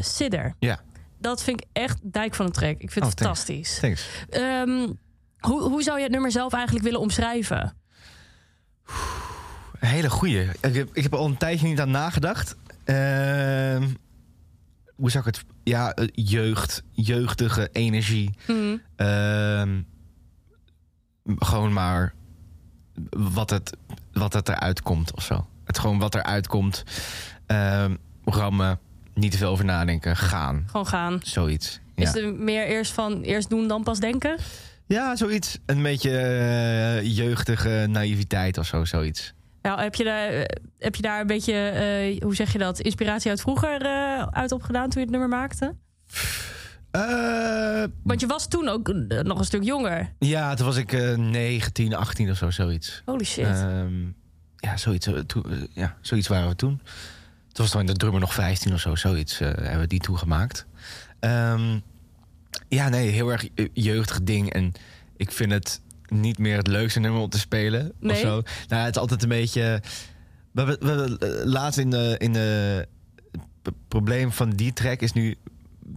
Sidder. 0.00 0.54
Ja, 0.58 0.80
Dat 1.18 1.42
vind 1.42 1.60
ik 1.60 1.66
echt 1.72 1.98
dijk 2.12 2.34
van 2.34 2.46
een 2.46 2.52
trek. 2.52 2.80
Ik 2.82 2.90
vind 2.90 3.04
Oh, 3.04 3.10
het 3.10 3.18
thanks. 3.20 3.40
fantastisch. 3.44 3.78
thanks. 3.80 4.06
Ehm, 4.30 4.88
hoe, 5.38 5.62
hoe 5.62 5.82
zou 5.82 5.96
je 5.96 6.02
het 6.02 6.12
nummer 6.12 6.30
zelf 6.30 6.52
eigenlijk 6.52 6.84
willen 6.84 7.00
omschrijven? 7.00 7.76
Een 9.86 9.92
hele 9.92 10.10
goeie. 10.10 10.48
Ik 10.60 10.74
heb, 10.74 10.88
ik 10.92 11.02
heb 11.02 11.12
er 11.12 11.18
al 11.18 11.26
een 11.26 11.36
tijdje 11.36 11.66
niet 11.66 11.80
aan 11.80 11.90
nagedacht. 11.90 12.56
Ehm, 12.84 13.88
hoe 14.94 15.10
zou 15.10 15.28
ik 15.28 15.34
het... 15.34 15.44
Ja, 15.62 15.92
eh, 15.94 16.08
jeugd, 16.12 16.82
jeugdige 16.92 17.68
energie. 17.72 18.30
Hmm. 18.46 18.82
Ehm, 18.96 19.80
gewoon 21.38 21.72
maar 21.72 22.14
wat 23.10 23.50
het, 23.50 23.76
wat 24.12 24.32
het 24.32 24.48
eruit 24.48 24.82
komt 24.82 25.14
of 25.14 25.22
zo. 25.22 25.46
Het 25.64 25.78
gewoon 25.78 25.98
wat 25.98 26.14
eruit 26.14 26.46
komt. 26.46 26.82
Ehm, 27.46 27.94
rammen, 28.24 28.78
niet 29.14 29.32
te 29.32 29.38
veel 29.38 29.50
over 29.50 29.64
nadenken, 29.64 30.16
gaan. 30.16 30.64
Gewoon 30.66 30.86
gaan. 30.86 31.20
Zoiets. 31.22 31.80
Is 31.94 32.14
er 32.14 32.34
meer 32.34 32.66
eerst 32.66 32.92
van 32.92 33.22
eerst 33.22 33.48
doen 33.48 33.68
dan 33.68 33.82
pas 33.82 34.00
denken? 34.00 34.38
Ja, 34.86 35.16
zoiets. 35.16 35.58
Een 35.66 35.82
beetje 35.82 36.18
eh, 36.18 37.16
jeugdige 37.16 37.86
naïviteit 37.88 38.58
of 38.58 38.66
zo, 38.66 38.84
zoiets. 38.84 39.34
Ja, 39.66 39.82
heb, 39.82 39.94
je 39.94 40.04
daar, 40.04 40.28
eh, 40.28 40.44
heb 40.78 40.94
je 40.94 41.02
daar 41.02 41.20
een 41.20 41.26
beetje, 41.26 41.52
eh, 41.52 42.20
hoe 42.22 42.34
zeg 42.34 42.52
je 42.52 42.58
dat, 42.58 42.80
inspiratie 42.80 43.30
uit 43.30 43.40
vroeger 43.40 43.82
eh, 43.82 44.22
uit 44.30 44.52
opgedaan 44.52 44.88
toen 44.88 45.00
je 45.00 45.08
het 45.08 45.10
nummer 45.10 45.28
maakte? 45.28 45.74
Want 48.02 48.20
je 48.20 48.26
was 48.26 48.48
toen 48.48 48.68
ook 48.68 48.92
nog 49.22 49.38
een 49.38 49.44
stuk 49.44 49.62
jonger. 49.62 50.12
ja, 50.18 50.54
toen 50.54 50.66
was 50.66 50.76
ik 50.76 50.92
eh 50.92 51.16
19, 51.16 51.94
18 51.94 52.30
of 52.30 52.36
zo, 52.36 52.50
zoiets. 52.50 53.02
Holy 53.04 53.24
shit. 53.24 53.44
Ehm, 53.44 54.04
ja, 54.56 54.76
zoiets, 54.76 55.08
toen- 55.26 55.68
ja, 55.72 55.96
zoiets 56.00 56.28
waren 56.28 56.48
we 56.48 56.56
toen. 56.56 56.80
Toen 57.52 57.64
was 57.64 57.70
dan 57.72 57.86
de 57.86 57.92
drummer 57.92 58.20
nog 58.20 58.34
15 58.34 58.72
of 58.72 58.80
zo, 58.80 58.94
zoiets 58.94 59.38
hebben 59.38 59.78
we 59.80 59.86
die 59.86 60.00
toen 60.00 60.18
gemaakt. 60.18 60.66
Ehm, 61.20 61.78
ja, 62.68 62.88
nee, 62.88 63.08
heel 63.08 63.30
erg 63.32 63.48
jeugdig 63.72 64.22
ding. 64.22 64.52
En 64.52 64.72
ik 65.16 65.32
vind 65.32 65.52
het 65.52 65.80
niet 66.08 66.38
meer 66.38 66.56
het 66.56 66.66
leukste 66.66 67.00
nummer 67.00 67.20
om 67.20 67.28
te 67.30 67.38
spelen. 67.38 67.92
Nee? 68.00 68.12
Of 68.12 68.18
zo. 68.18 68.42
Nou, 68.68 68.82
het 68.82 68.94
is 68.94 69.00
altijd 69.00 69.22
een 69.22 69.28
beetje... 69.28 69.82
We 70.52 70.64
we 70.64 70.86
hebben 70.86 71.18
eh, 71.18 71.44
laatst 71.44 71.78
in 71.78 71.90
de... 71.90 72.14
In 72.18 72.32
de 72.32 72.88
het 73.62 73.74
probleem 73.88 74.32
van 74.32 74.50
die 74.50 74.72
track 74.72 75.00
is 75.00 75.12
nu... 75.12 75.36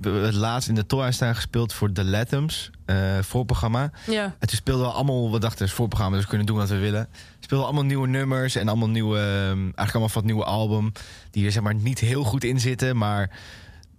We 0.01 0.09
het 0.09 0.33
laatst 0.33 0.69
in 0.69 0.75
de 0.75 0.85
Torah 0.85 1.11
staan 1.11 1.35
gespeeld 1.35 1.73
voor 1.73 1.91
The 1.91 2.03
Latums, 2.05 2.69
eh 2.85 3.19
voorprogramma. 3.21 3.91
ja. 4.07 4.23
En 4.23 4.47
toen 4.47 4.57
speelden 4.57 4.85
we 4.85 4.91
allemaal, 4.91 5.31
we 5.31 5.39
dachten, 5.39 5.59
het 5.59 5.67
is 5.67 5.73
voorprogramma, 5.73 6.15
dus 6.15 6.23
we 6.23 6.29
kunnen 6.29 6.47
doen 6.47 6.57
wat 6.57 6.69
we 6.69 6.77
willen. 6.77 7.07
Speelden 7.39 7.57
we 7.57 7.63
allemaal 7.63 7.83
nieuwe 7.83 8.07
nummers 8.07 8.55
en 8.55 8.67
allemaal 8.67 8.89
nieuwe, 8.89 9.17
ehm, 9.17 9.59
eigenlijk 9.59 9.91
allemaal 9.91 10.09
van 10.09 10.21
het 10.21 10.31
nieuwe 10.31 10.45
album. 10.45 10.91
Die 11.31 11.45
er 11.45 11.51
zeg 11.51 11.63
maar 11.63 11.75
niet 11.75 11.99
heel 11.99 12.23
goed 12.23 12.43
in 12.43 12.59
zitten, 12.59 12.97
maar 12.97 13.29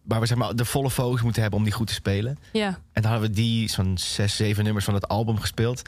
waar 0.03 0.21
we 0.21 0.27
zeg 0.27 0.39
maar 0.39 0.57
de 0.57 0.65
volle 0.65 0.91
focus 0.91 1.23
moeten 1.23 1.43
hebben 1.43 1.59
om 1.59 1.65
die 1.65 1.75
goed 1.75 1.87
te 1.87 1.95
spelen. 1.95 2.39
Ja. 2.53 2.79
En 2.93 3.03
dan 3.03 3.11
hadden 3.11 3.31
we 3.31 3.37
die, 3.37 3.71
zo'n 3.71 3.99
zes, 3.99 4.37
zeven 4.37 4.65
nummers 4.65 4.85
van 4.85 4.95
het 4.95 5.09
album 5.09 5.39
gespeeld. 5.39 5.83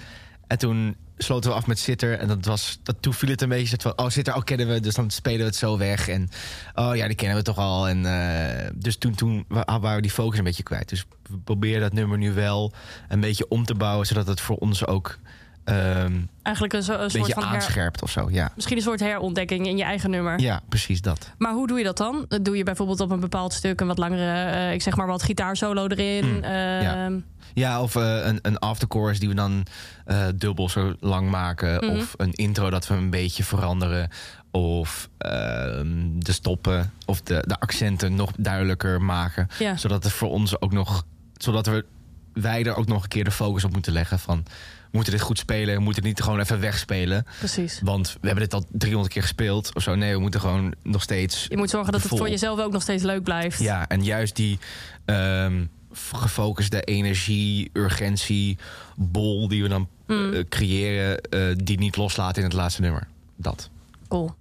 En 0.46 0.58
toen 0.58 0.96
sloten 1.18 1.50
we 1.50 1.56
af 1.56 1.66
met 1.66 1.78
Sitter. 1.78 2.18
En 2.18 2.28
dat 2.28 2.44
was, 2.44 2.78
dat, 2.82 2.96
toen 3.00 3.14
viel 3.14 3.28
het 3.30 3.42
een 3.42 3.48
beetje 3.48 3.76
van... 3.80 3.98
oh, 3.98 4.08
Sitter, 4.08 4.34
oh, 4.34 4.42
kennen 4.42 4.68
we, 4.68 4.80
dus 4.80 4.94
dan 4.94 5.10
spelen 5.10 5.38
we 5.38 5.44
het 5.44 5.56
zo 5.56 5.78
weg. 5.78 6.08
En 6.08 6.28
oh 6.74 6.96
ja, 6.96 7.06
die 7.06 7.16
kennen 7.16 7.36
we 7.36 7.42
toch 7.42 7.58
al. 7.58 7.88
En, 7.88 8.06
eh, 8.06 8.70
dus 8.74 8.96
toen, 8.96 9.14
toen 9.14 9.44
wa- 9.48 9.80
waren 9.80 9.96
we 9.96 10.02
die 10.02 10.10
focus 10.10 10.38
een 10.38 10.44
beetje 10.44 10.62
kwijt. 10.62 10.88
Dus 10.88 11.04
we 11.28 11.38
proberen 11.38 11.80
dat 11.80 11.92
nummer 11.92 12.18
nu 12.18 12.32
wel 12.32 12.72
een 13.08 13.20
beetje 13.20 13.48
om 13.48 13.64
te 13.64 13.74
bouwen... 13.74 14.06
zodat 14.06 14.26
het 14.26 14.40
voor 14.40 14.56
ons 14.56 14.86
ook 14.86 15.18
een 15.64 16.28
Eigenlijk 16.42 16.74
een, 16.74 16.82
zo- 16.82 16.98
een 16.98 17.10
soort 17.10 17.32
van 17.32 17.42
her, 17.42 17.52
aanscherpt 17.54 18.02
of 18.02 18.10
zo. 18.10 18.28
Ja. 18.30 18.52
misschien 18.54 18.76
een 18.76 18.82
soort 18.82 19.00
herontdekking 19.00 19.66
in 19.66 19.76
je 19.76 19.82
eigen 19.84 20.10
nummer. 20.10 20.40
ja, 20.40 20.60
precies 20.68 21.00
dat. 21.00 21.30
Maar 21.38 21.52
hoe 21.52 21.66
doe 21.66 21.78
je 21.78 21.84
dat 21.84 21.96
dan? 21.96 22.26
Doe 22.42 22.56
je 22.56 22.62
bijvoorbeeld 22.64 23.00
op 23.00 23.10
een 23.10 23.20
bepaald 23.20 23.52
stuk 23.52 23.80
een 23.80 23.86
wat 23.86 23.98
langere, 23.98 24.50
eh, 24.50 24.72
ik 24.72 24.82
zeg 24.82 24.96
maar 24.96 25.06
wat 25.06 25.22
gitaarsolo 25.22 25.86
erin? 25.86 26.26
Mm, 26.36 26.42
ja. 26.44 27.04
Ehm, 27.04 27.18
Ja, 27.54 27.82
of 27.82 27.96
eh, 27.96 28.24
een, 28.26 28.38
een 28.42 28.58
afterchorus 28.58 29.18
die 29.18 29.28
we 29.28 29.34
dan 29.34 29.66
eh, 30.04 30.26
dubbel 30.34 30.68
zo 30.68 30.94
lang 31.00 31.30
maken. 31.30 31.74
Mhm. 31.86 31.96
Of 31.96 32.14
een 32.16 32.32
intro 32.32 32.70
dat 32.70 32.86
we 32.86 32.94
een 32.94 33.10
beetje 33.10 33.44
veranderen. 33.44 34.08
Of 34.50 35.08
ehm, 35.18 35.88
de 36.18 36.32
stoppen 36.32 36.92
of 37.06 37.20
de, 37.22 37.44
de 37.46 37.60
accenten 37.60 38.14
nog 38.14 38.30
duidelijker 38.38 39.02
maken. 39.02 39.48
Ja. 39.58 39.76
Zodat 39.76 40.04
het 40.04 40.12
voor 40.12 40.30
ons 40.30 40.60
ook 40.60 40.72
nog. 40.72 41.04
Zodat 41.36 41.66
we, 41.66 41.84
wij 42.32 42.64
er 42.64 42.76
ook 42.76 42.86
nog 42.86 43.02
een 43.02 43.08
keer 43.08 43.24
de 43.24 43.30
focus 43.30 43.64
op 43.64 43.72
moeten 43.72 43.92
leggen. 43.92 44.18
Van 44.18 44.44
moeten 44.92 45.12
dit 45.12 45.22
goed 45.22 45.38
spelen. 45.38 45.74
We 45.74 45.80
moeten 45.80 46.02
het 46.02 46.12
niet 46.12 46.22
gewoon 46.22 46.40
even 46.40 46.60
wegspelen. 46.60 47.26
Precies. 47.38 47.80
Want 47.82 48.16
we 48.20 48.26
hebben 48.26 48.44
dit 48.44 48.54
al 48.54 48.64
300 48.70 49.12
keer 49.12 49.22
gespeeld 49.22 49.74
of 49.74 49.82
zo. 49.82 49.94
Nee, 49.94 50.14
we 50.14 50.20
moeten 50.20 50.40
gewoon 50.40 50.74
nog 50.82 51.02
steeds 51.02 51.46
Je 51.48 51.56
moet 51.56 51.70
zorgen 51.70 51.92
dat 51.92 52.02
het 52.02 52.10
voor 52.18 52.28
jezelf 52.30 52.60
ook 52.60 52.72
nog 52.72 52.82
steeds 52.82 53.02
leuk 53.02 53.22
blijft. 53.22 53.58
ja, 53.58 53.88
en 53.88 54.04
juist 54.04 54.36
die 54.36 54.58
ehm, 55.04 55.64
f- 55.94 56.10
gefocuste 56.14 56.82
energie, 56.82 57.70
urgentie, 57.72 58.58
bol 58.96 59.48
die 59.48 59.62
we 59.62 59.68
dan 59.68 59.88
Mm. 60.06 60.32
eh, 60.32 60.44
creëren, 60.48 61.20
eh, 61.20 61.40
die 61.56 61.78
niet 61.78 61.96
loslaten 61.96 62.36
in 62.42 62.48
het 62.48 62.56
laatste 62.56 62.80
nummer. 62.80 63.06
Dat. 63.36 63.70
Cool. 64.08 64.34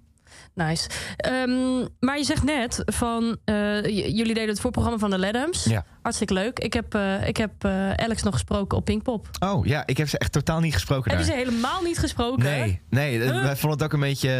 Nice. 0.54 0.88
Ehm, 1.16 1.86
maar 2.00 2.18
je 2.18 2.24
zegt 2.24 2.42
net 2.44 2.82
van 2.84 3.36
eh, 3.44 3.82
jullie 3.84 4.34
deden 4.34 4.48
het 4.48 4.60
voorprogramma 4.60 4.98
van 4.98 5.10
de 5.10 5.18
Ledams. 5.18 5.64
Ja. 5.64 5.84
Hartstikke 6.02 6.32
leuk. 6.34 6.58
Ik 6.58 6.72
heb, 6.72 6.94
eh, 6.94 7.26
ik 7.28 7.36
heb 7.36 7.64
eh, 7.64 7.92
Alex 7.92 8.22
nog 8.22 8.32
gesproken 8.32 8.78
op 8.78 8.84
Pinkpop. 8.84 9.28
Oh 9.40 9.66
ja, 9.66 9.86
ik 9.86 9.96
heb 9.96 10.08
ze 10.08 10.18
echt 10.18 10.32
totaal 10.32 10.60
niet 10.60 10.72
gesproken 10.72 11.10
Hebben 11.10 11.28
daar. 11.28 11.36
ze 11.38 11.42
helemaal 11.44 11.82
niet 11.82 11.98
gesproken? 11.98 12.42
Nee, 12.44 12.80
nee, 12.88 13.18
Huh? 13.20 13.42
wij 13.42 13.56
vonden 13.56 13.78
het 13.78 13.82
ook 13.82 13.92
een 13.92 14.00
beetje. 14.08 14.30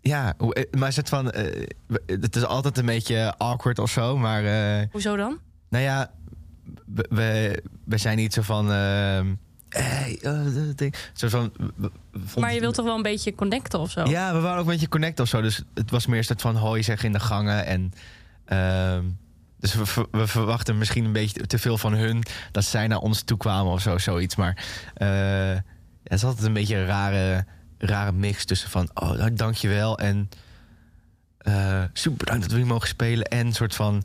ja, 0.00 0.34
maar 0.78 0.94
het 0.94 1.08
van. 1.08 1.26
het 2.06 2.36
is 2.36 2.44
altijd 2.44 2.78
een 2.78 2.86
beetje 2.86 3.34
awkward 3.36 3.78
of 3.78 3.90
zo, 3.90 4.18
maar. 4.18 4.42
Hoezo 4.90 5.16
dan? 5.16 5.38
Nou 5.68 5.84
ja, 5.84 6.10
we, 6.86 7.06
we, 7.10 7.62
we 7.84 7.98
zijn 7.98 8.16
niet 8.16 8.32
zo 8.32 8.42
van. 8.42 8.66
Hey, 9.72 10.18
ding. 10.74 10.94
Zo 11.12 11.28
van. 11.28 11.52
Maar 12.38 12.54
je 12.54 12.60
wilt 12.60 12.74
toch 12.74 12.84
wel 12.84 12.96
een 12.96 13.02
beetje 13.02 13.34
connecten 13.34 13.78
of 13.78 13.90
zo? 13.90 14.04
Ja, 14.04 14.32
we 14.32 14.40
waren 14.40 14.58
ook 14.58 14.64
een 14.64 14.72
beetje 14.72 14.88
connecten 14.88 15.24
of 15.24 15.30
zo. 15.30 15.40
Dus 15.40 15.62
het 15.74 15.90
was 15.90 16.06
meer 16.06 16.18
een 16.18 16.24
soort 16.24 16.40
van 16.40 16.56
hoi 16.56 16.82
zeggen 16.82 17.06
in 17.06 17.12
de 17.12 17.20
gangen. 17.20 17.66
En, 17.66 17.92
ehm, 18.44 19.04
dus 19.58 19.74
we 20.10 20.26
verwachten 20.26 20.78
misschien 20.78 21.04
een 21.04 21.12
beetje 21.12 21.46
te 21.46 21.58
veel 21.58 21.78
van 21.78 21.92
hun. 21.92 22.22
Dat 22.50 22.64
zij 22.64 22.86
naar 22.86 22.98
ons 22.98 23.22
toe 23.22 23.36
kwamen 23.36 23.72
of 23.72 23.80
zo, 23.80 23.98
zoiets. 23.98 24.36
Maar 24.36 24.64
eh, 24.94 25.56
het 26.02 26.12
is 26.12 26.24
altijd 26.24 26.46
een 26.46 26.52
beetje 26.52 26.76
een 26.76 26.86
rare, 26.86 27.44
rare 27.78 28.12
mix 28.12 28.44
tussen 28.44 28.70
van... 28.70 28.90
Oh, 28.94 29.10
nou, 29.10 29.34
dankjewel. 29.34 29.98
En 29.98 30.28
eh, 31.38 31.82
super 31.92 32.18
bedankt 32.18 32.42
dat 32.42 32.52
we 32.52 32.58
hier 32.58 32.66
mogen 32.66 32.88
spelen. 32.88 33.26
En 33.26 33.46
een 33.46 33.54
soort 33.54 33.74
van... 33.74 34.04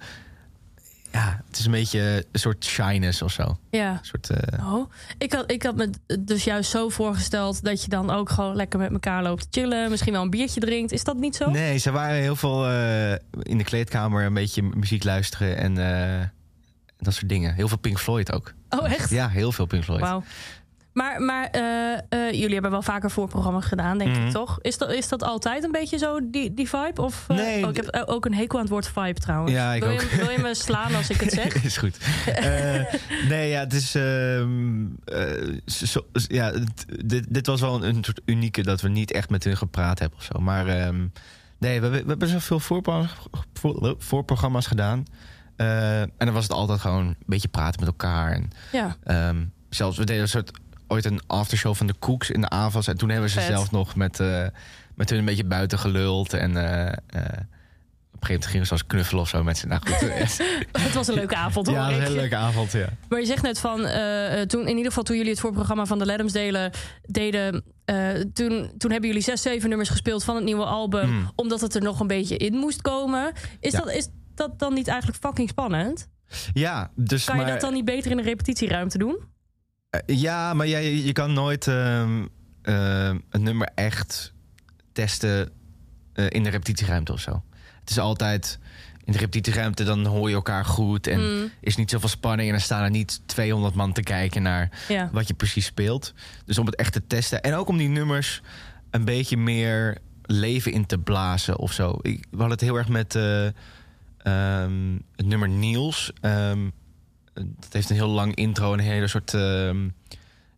Ja, 1.17 1.41
het 1.47 1.57
is 1.59 1.65
een 1.65 1.71
beetje 1.71 2.25
een 2.31 2.39
soort 2.39 2.65
shyness 2.65 3.21
of 3.21 3.31
zo. 3.31 3.57
Ja. 3.71 3.91
Een 3.91 3.99
soort... 4.01 4.29
eh, 4.29 4.73
Oh, 4.73 4.91
ik 5.17 5.33
had, 5.33 5.51
ik 5.51 5.63
had 5.63 5.75
me 5.75 5.89
dus 6.19 6.43
juist 6.43 6.69
zo 6.71 6.89
voorgesteld 6.89 7.63
dat 7.63 7.83
je 7.83 7.89
dan 7.89 8.09
ook 8.09 8.29
gewoon 8.29 8.55
lekker 8.55 8.79
met 8.79 8.91
elkaar 8.91 9.23
loopt 9.23 9.47
chillen. 9.51 9.89
Misschien 9.89 10.13
wel 10.13 10.21
een 10.21 10.29
biertje 10.29 10.59
drinkt. 10.59 10.91
Is 10.91 11.03
dat 11.03 11.17
niet 11.17 11.35
zo? 11.35 11.49
Nee, 11.49 11.77
ze 11.77 11.91
waren 11.91 12.17
heel 12.21 12.35
veel 12.35 12.67
eh, 12.67 13.11
in 13.41 13.57
de 13.57 13.63
kleedkamer 13.63 14.25
een 14.25 14.33
beetje 14.33 14.61
muziek 14.63 15.03
luisteren 15.03 15.57
en 15.57 15.77
eh, 15.77 16.25
dat 16.97 17.13
soort 17.13 17.29
dingen. 17.29 17.53
Heel 17.53 17.67
veel 17.67 17.77
Pink 17.77 17.99
Floyd 17.99 18.31
ook. 18.33 18.53
Oh, 18.69 18.91
echt? 18.91 19.09
Ja, 19.09 19.29
heel 19.29 19.51
veel 19.51 19.65
Pink 19.65 19.83
Floyd. 19.83 20.01
Wauw. 20.01 20.23
Maar, 20.97 21.21
maar 21.21 21.45
eh, 21.51 21.93
eh, 21.93 22.31
jullie 22.31 22.53
hebben 22.53 22.71
wel 22.71 22.81
vaker 22.81 23.11
voorprogramma's 23.11 23.65
gedaan, 23.65 23.97
denk 23.97 24.15
Mhm. 24.15 24.25
ik 24.25 24.31
toch? 24.31 24.59
Is 24.61 24.77
dat, 24.77 24.91
is 24.91 25.07
dat 25.07 25.23
altijd 25.23 25.63
een 25.63 25.71
beetje 25.71 25.97
zo, 25.97 26.19
die, 26.23 26.53
die 26.53 26.69
vibe? 26.69 27.01
Of, 27.01 27.25
eh, 27.27 27.37
Nee, 27.37 27.63
oh, 27.63 27.69
ik 27.69 27.75
heb 27.75 28.03
ook 28.09 28.25
een 28.25 28.33
hekel 28.33 28.55
aan 28.57 28.63
het 28.63 28.71
woord 28.73 28.87
vibe 28.87 29.19
trouwens. 29.19 29.51
Ja, 29.53 29.73
ik 29.73 29.83
wil, 29.83 29.91
ook. 29.93 30.01
Je, 30.01 30.15
wil 30.15 30.29
je 30.29 30.37
me 30.39 30.55
slaan 30.55 30.95
als 30.95 31.09
ik 31.09 31.19
het 31.21 31.31
zeg? 31.41 31.63
is 31.63 31.77
goed. 31.77 31.97
Nee, 33.29 33.49
ja, 33.49 33.59
het 33.59 33.73
is. 33.73 33.95
ehm, 33.95 34.85
eh, 35.05 35.57
ja, 36.27 36.51
dit, 37.05 37.25
dit 37.33 37.47
was 37.47 37.61
wel 37.61 37.75
een, 37.83 37.95
een 37.95 38.03
soort 38.03 38.21
unieke 38.25 38.63
dat 38.63 38.81
we 38.81 38.89
niet 38.89 39.11
echt 39.11 39.29
met 39.29 39.43
hun 39.43 39.57
gepraat 39.57 39.99
hebben 39.99 40.17
of 40.19 40.23
zo. 40.25 40.39
Maar 40.39 40.67
ehm, 40.67 40.99
nee, 41.57 41.79
we, 41.79 41.85
hebben- 41.85 42.03
we 42.03 42.09
hebben 42.09 42.27
zoveel 42.27 42.59
voorprogramma's, 42.59 43.15
voor, 43.53 43.95
voorprogramma's 43.97 44.67
gedaan. 44.67 45.05
En 45.55 46.11
dan 46.17 46.33
was 46.33 46.43
het 46.43 46.51
altijd 46.53 46.79
gewoon 46.79 47.05
een 47.07 47.15
beetje 47.25 47.47
praten 47.47 47.79
met 47.79 47.89
elkaar. 47.89 48.31
En 48.31 48.49
Ja, 48.71 48.95
Ehm, 49.03 49.37
zelfs, 49.69 49.97
we 49.97 50.03
deden 50.05 50.21
een 50.21 50.27
soort, 50.27 50.51
ooit 50.87 51.05
een 51.05 51.21
aftershow 51.27 51.75
van 51.75 51.87
de 51.87 51.93
Koeks 51.99 52.29
in 52.31 52.41
de 52.41 52.49
avonds. 52.49 52.87
En 52.87 52.97
toen 52.97 53.09
hebben 53.09 53.29
ze 53.29 53.39
Vet. 53.39 53.47
zelf 53.47 53.71
nog 53.71 53.95
met, 53.95 54.19
eh, 54.19 54.45
met 54.95 55.09
hun 55.09 55.19
een 55.19 55.25
beetje 55.25 55.43
buiten 55.45 55.79
geluld. 55.79 56.33
En 56.33 56.57
eh, 56.57 56.85
eh, 56.87 56.93
op 56.93 58.23
een 58.23 58.27
gegeven 58.27 58.33
moment 58.33 58.45
gingen 58.45 58.65
ze 58.65 58.71
als 58.71 58.85
knuffelen 58.87 59.21
of 59.21 59.29
zo 59.29 59.43
met 59.43 59.57
ze. 59.57 59.67
Nou 59.67 59.81
goed, 59.85 59.99
het 60.85 60.93
was 60.93 61.07
een 61.07 61.13
leuke 61.13 61.35
avond 61.35 61.67
hoor. 61.67 61.75
ja, 61.75 61.87
een 61.87 62.01
hele 62.01 62.15
leuke 62.15 62.35
avond, 62.35 62.71
ja. 62.71 62.89
Maar 63.09 63.19
je 63.19 63.25
zegt 63.25 63.41
net 63.43 63.59
van, 63.59 63.77
toen, 64.47 64.61
in 64.61 64.67
ieder 64.75 64.85
geval 64.85 65.03
toen 65.03 65.15
jullie 65.15 65.31
het 65.31 65.39
voorprogramma 65.39 65.85
van 65.85 65.99
de 65.99 66.05
Ledams 66.05 66.33
delen, 66.33 66.71
deden, 67.05 67.63
toen, 68.33 68.71
toen 68.77 68.91
hebben 68.91 69.07
jullie 69.09 69.21
zes, 69.21 69.41
zeven 69.41 69.69
nummers 69.69 69.89
gespeeld 69.89 70.23
van 70.23 70.35
het 70.35 70.43
nieuwe 70.43 70.65
album, 70.65 71.09
Mm. 71.09 71.31
omdat 71.35 71.61
het 71.61 71.75
er 71.75 71.81
nog 71.81 71.99
een 71.99 72.07
beetje 72.07 72.37
in 72.37 72.53
moest 72.53 72.81
komen. 72.81 73.31
Is, 73.59 73.71
Ja. 73.71 73.79
dat, 73.79 73.91
is 73.91 74.07
dat 74.35 74.59
dan 74.59 74.73
niet 74.73 74.87
eigenlijk 74.87 75.19
fucking 75.19 75.49
spannend? 75.49 76.07
Ja, 76.53 76.91
dus 76.95 77.23
Kan 77.25 77.35
maar, 77.35 77.45
je 77.45 77.51
dat 77.51 77.61
dan 77.61 77.73
niet 77.73 77.85
beter 77.85 78.11
in 78.11 78.17
een 78.17 78.23
repetitieruimte 78.23 78.97
doen? 78.97 79.17
Eh, 79.89 80.01
ja, 80.05 80.53
maar 80.53 80.67
ja, 80.67 80.77
je, 80.77 81.11
kan 81.11 81.33
nooit 81.33 81.67
ehm, 81.67 82.25
ehm, 82.61 83.17
een 83.29 83.43
nummer 83.43 83.69
echt 83.75 84.33
testen 84.91 85.51
eh, 86.13 86.25
in 86.29 86.43
de 86.43 86.49
repetitieruimte 86.49 87.13
of 87.13 87.19
zo. 87.19 87.43
Het 87.79 87.89
is 87.89 87.99
altijd 87.99 88.59
in 89.03 89.13
de 89.13 89.19
repetitieruimte, 89.19 89.83
dan 89.83 90.05
hoor 90.05 90.29
je 90.29 90.35
elkaar 90.35 90.65
goed 90.65 91.07
en 91.07 91.19
Mm, 91.19 91.51
is 91.61 91.75
niet 91.75 91.89
zoveel 91.89 92.09
spanning 92.09 92.47
en 92.47 92.55
dan 92.55 92.63
staan 92.63 92.83
er 92.83 92.89
niet 92.89 93.21
200 93.25 93.75
man 93.75 93.93
te 93.93 94.01
kijken 94.01 94.41
naar 94.41 94.69
ja. 94.87 95.09
wat 95.11 95.27
je 95.27 95.33
precies 95.33 95.65
speelt. 95.65 96.13
Dus 96.45 96.57
om 96.57 96.65
het 96.65 96.75
echt 96.75 96.93
te 96.93 97.07
testen. 97.07 97.41
En 97.41 97.53
ook 97.53 97.67
om 97.67 97.77
die 97.77 97.87
nummers 97.87 98.41
een 98.89 99.05
beetje 99.05 99.37
meer 99.37 99.97
leven 100.21 100.71
in 100.71 100.85
te 100.85 100.97
blazen 100.97 101.57
of 101.57 101.71
zo. 101.71 101.99
Ik, 102.01 102.25
we 102.29 102.37
hadden 102.37 102.51
het 102.51 102.61
heel 102.61 102.75
erg 102.75 102.87
met 102.87 103.15
eh, 103.15 103.45
ehm, 104.17 104.97
het 105.15 105.25
nummer 105.25 105.49
Niels. 105.49 106.11
Ehm, 106.21 106.69
dat 107.45 107.73
heeft 107.73 107.89
een 107.89 107.95
heel 107.95 108.07
lang 108.07 108.35
intro, 108.35 108.73
een 108.73 108.79
hele 108.79 109.07
soort 109.07 109.33
ehm, 109.33 109.89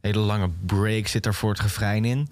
hele 0.01 0.19
lange 0.19 0.49
break 0.65 1.07
zit 1.07 1.25
er 1.25 1.33
voor 1.33 1.49
het 1.49 1.59
refrein 1.59 2.05
in. 2.05 2.27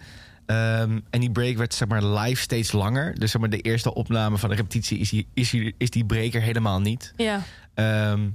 Ehm, 0.46 1.00
en 1.10 1.20
die 1.20 1.32
break 1.32 1.58
werd 1.58 1.74
zeg 1.74 1.88
maar 1.88 2.04
live 2.04 2.42
steeds 2.42 2.72
langer. 2.72 3.20
Dus 3.20 3.32
zeg 3.32 3.42
maar 3.42 3.50
de 3.50 3.62
eerste 3.62 3.94
opname 3.94 4.38
van 4.38 4.50
de 4.50 4.56
repetitie 4.56 4.98
is 5.00 5.10
die, 5.10 5.28
is 5.34 5.50
die, 5.50 5.76
is 5.78 5.90
die 5.90 6.06
er 6.08 6.42
helemaal 6.42 6.80
niet. 6.80 7.14
Ja, 7.16 7.42
Ehm, 7.74 8.30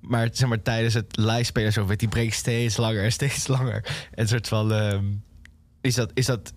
maar 0.00 0.28
zeg 0.32 0.48
maar 0.48 0.62
tijdens 0.62 0.94
het 0.94 1.16
live 1.16 1.44
spelen 1.44 1.72
zo 1.72 1.86
werd 1.86 2.00
die 2.00 2.08
break 2.08 2.32
steeds 2.32 2.76
langer 2.76 3.04
en 3.04 3.12
steeds 3.12 3.46
langer. 3.46 3.74
En 3.74 4.22
een 4.22 4.28
soort 4.28 4.48
van 4.48 4.72
is 5.80 5.94
dat 5.94 6.10
is 6.14 6.26
dat 6.26 6.52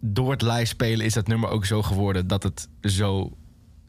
door 0.00 0.30
het 0.30 0.42
live 0.42 0.64
spelen 0.64 1.06
is 1.06 1.14
dat 1.14 1.26
nummer 1.26 1.48
ook 1.48 1.66
zo 1.66 1.82
geworden 1.82 2.26
dat 2.26 2.42
het 2.42 2.68
zo 2.82 3.36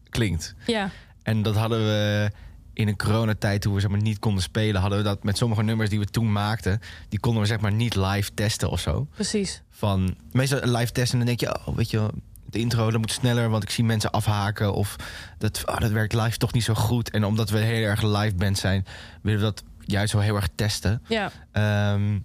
klinkt. 0.10 0.56
Ja, 0.65 0.89
En 1.24 1.41
dat 1.41 1.56
hadden 1.56 1.80
we 1.80 2.32
in 2.81 2.88
een 2.88 2.97
coronatijd, 2.97 3.61
toen 3.61 3.73
we 3.73 3.79
zeg 3.79 3.89
maar 3.89 4.01
niet 4.01 4.19
konden 4.19 4.43
spelen, 4.43 4.81
hadden 4.81 4.97
we 5.00 5.03
dat 5.03 5.23
met 5.23 5.38
sommige 5.38 5.63
nummers 5.63 5.89
die 5.89 6.00
we 6.00 6.05
toen 6.05 6.31
maakten, 6.31 6.79
die 7.09 7.19
konden 7.19 7.41
we 7.41 7.47
zeg 7.47 7.59
maar 7.59 7.71
niet 7.71 7.95
live 7.95 8.33
testen 8.33 8.69
of 8.69 8.79
zo. 8.79 9.07
precies. 9.13 9.61
Van 9.69 10.15
meestal 10.31 10.59
live 10.63 10.91
testen, 10.91 11.17
dan 11.17 11.27
denk 11.27 11.39
je, 11.39 11.59
oh, 11.65 11.75
weet 11.75 11.89
je, 11.89 12.09
de 12.45 12.59
intro 12.59 12.91
dat 12.91 13.00
moet 13.00 13.11
sneller, 13.11 13.50
want 13.50 13.63
ik 13.63 13.69
zie 13.69 13.83
mensen 13.83 14.11
afhaken 14.11 14.73
of 14.73 14.95
dat, 15.38 15.63
oh, 15.65 15.77
dat 15.79 15.91
werkt 15.91 16.13
live 16.13 16.38
toch 16.38 16.53
niet 16.53 16.63
zo 16.63 16.73
goed. 16.73 17.09
En 17.09 17.23
omdat 17.23 17.50
we 17.50 17.57
heel 17.57 17.83
erg 17.83 18.01
live 18.01 18.35
band 18.35 18.57
zijn, 18.57 18.85
willen 19.21 19.39
we 19.39 19.45
dat 19.45 19.63
juist 19.79 20.13
wel 20.13 20.21
heel 20.21 20.35
erg 20.35 20.50
testen. 20.55 21.01
Ja. 21.07 21.31
Ehm, 21.51 22.19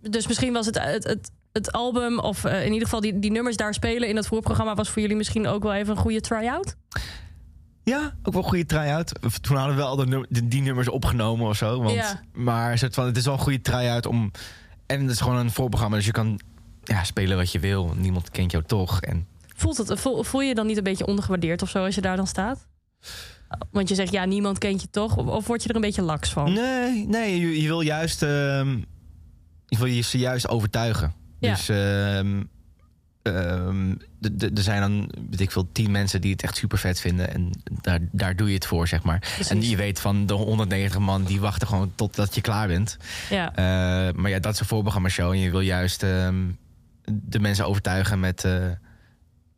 Dus 0.00 0.26
misschien 0.26 0.52
was 0.52 0.66
het, 0.66 0.78
het, 0.82 1.04
het, 1.04 1.30
het 1.52 1.72
album, 1.72 2.18
of 2.18 2.44
eh, 2.44 2.58
in 2.60 2.72
ieder 2.72 2.84
geval 2.84 3.00
die, 3.00 3.18
die 3.18 3.30
nummers 3.30 3.56
daar 3.56 3.74
spelen 3.74 4.08
in 4.08 4.16
het 4.16 4.26
voorprogramma, 4.26 4.74
was 4.74 4.88
voor 4.90 5.02
jullie 5.02 5.16
misschien 5.16 5.46
ook 5.46 5.62
wel 5.62 5.74
even 5.74 5.96
een 5.96 6.02
goede 6.02 6.20
try-out? 6.20 6.76
Ja, 7.90 8.14
ook 8.22 8.32
wel 8.32 8.42
een 8.42 8.48
goede 8.48 8.66
try-out. 8.66 9.12
Toen 9.40 9.56
hadden 9.56 9.74
we 9.76 9.80
wel 9.82 9.90
al 9.90 9.96
de 9.96 10.06
num- 10.06 10.26
die, 10.28 10.62
nummers 10.62 10.88
opgenomen 10.88 11.48
of 11.48 11.56
zo. 11.56 11.82
Want, 11.82 11.94
Ja. 11.94 12.20
Maar 12.32 12.78
soort 12.78 12.94
van, 12.94 13.06
het 13.06 13.16
is 13.16 13.24
wel 13.24 13.34
een 13.34 13.40
goede 13.40 13.60
try-out 13.60 14.06
om... 14.06 14.30
En 14.86 15.00
het 15.00 15.10
is 15.10 15.20
gewoon 15.20 15.36
een 15.38 15.50
voorprogramma, 15.50 15.96
dus 15.96 16.06
je 16.06 16.12
kan 16.12 16.40
ja, 16.84 17.04
spelen 17.04 17.36
wat 17.36 17.52
je 17.52 17.58
wil. 17.58 17.94
Niemand 17.96 18.30
kent 18.30 18.50
jou 18.50 18.64
toch. 18.64 19.00
En 19.00 19.26
Voelt 19.56 19.76
het, 19.76 20.00
voel, 20.00 20.22
voel 20.22 20.40
je 20.40 20.48
je 20.48 20.54
dan 20.54 20.66
niet 20.66 20.76
een 20.76 20.82
beetje 20.82 21.06
ondergewaardeerd 21.06 21.62
of 21.62 21.68
zo 21.70 21.84
als 21.84 21.94
je 21.94 22.00
daar 22.00 22.16
dan 22.16 22.26
staat? 22.26 22.66
Want 23.70 23.88
je 23.88 23.94
zegt, 23.94 24.12
ja, 24.12 24.24
niemand 24.24 24.58
kent 24.58 24.80
je 24.80 24.90
toch? 24.90 25.16
Of, 25.16 25.26
of 25.26 25.46
word 25.46 25.62
je 25.62 25.68
er 25.68 25.74
een 25.74 25.80
beetje 25.80 26.02
laks 26.02 26.32
van? 26.32 26.52
nee, 26.52 27.06
nee 27.06 27.40
je, 27.40 27.62
je 27.62 27.68
wil 27.68 27.80
juist... 27.80 28.20
je 28.20 28.76
wil 29.78 29.86
je 29.86 30.00
ze 30.00 30.18
juist 30.18 30.48
overtuigen. 30.48 31.14
Ja. 31.38 31.50
Dus 31.50 31.68
ehm, 31.68 32.42
er 34.38 34.62
zijn 34.62 34.80
dan, 34.80 35.10
weet 35.30 35.40
ik 35.40 35.50
veel, 35.50 35.68
tien 35.72 35.90
mensen 35.90 36.20
die 36.20 36.32
het 36.32 36.42
echt 36.42 36.56
super 36.56 36.78
vet 36.78 37.00
vinden. 37.00 37.34
En 37.34 37.50
daar, 37.80 37.98
daar 38.12 38.36
doe 38.36 38.48
je 38.48 38.54
het 38.54 38.66
voor, 38.66 38.88
zeg 38.88 39.02
maar. 39.02 39.18
Precies. 39.18 39.48
En 39.50 39.68
je 39.68 39.76
weet 39.76 40.00
van 40.00 40.26
de 40.26 40.34
190 40.34 41.00
man, 41.00 41.24
die 41.24 41.40
wachten 41.40 41.68
gewoon 41.68 41.92
totdat 41.94 42.34
je 42.34 42.40
klaar 42.40 42.66
bent. 42.68 42.96
Ja, 43.30 43.50
Eh, 43.54 44.14
maar 44.14 44.30
ja, 44.30 44.38
dat 44.38 44.52
is 44.54 44.60
een 44.60 44.66
voorprogramma 44.66 45.08
show. 45.08 45.32
En 45.32 45.38
je 45.38 45.50
wil 45.50 45.60
juist 45.60 46.02
ehm, 46.02 46.44
de 47.04 47.38
mensen 47.40 47.66
overtuigen 47.66 48.20
met, 48.20 48.44
eh, 48.44 48.52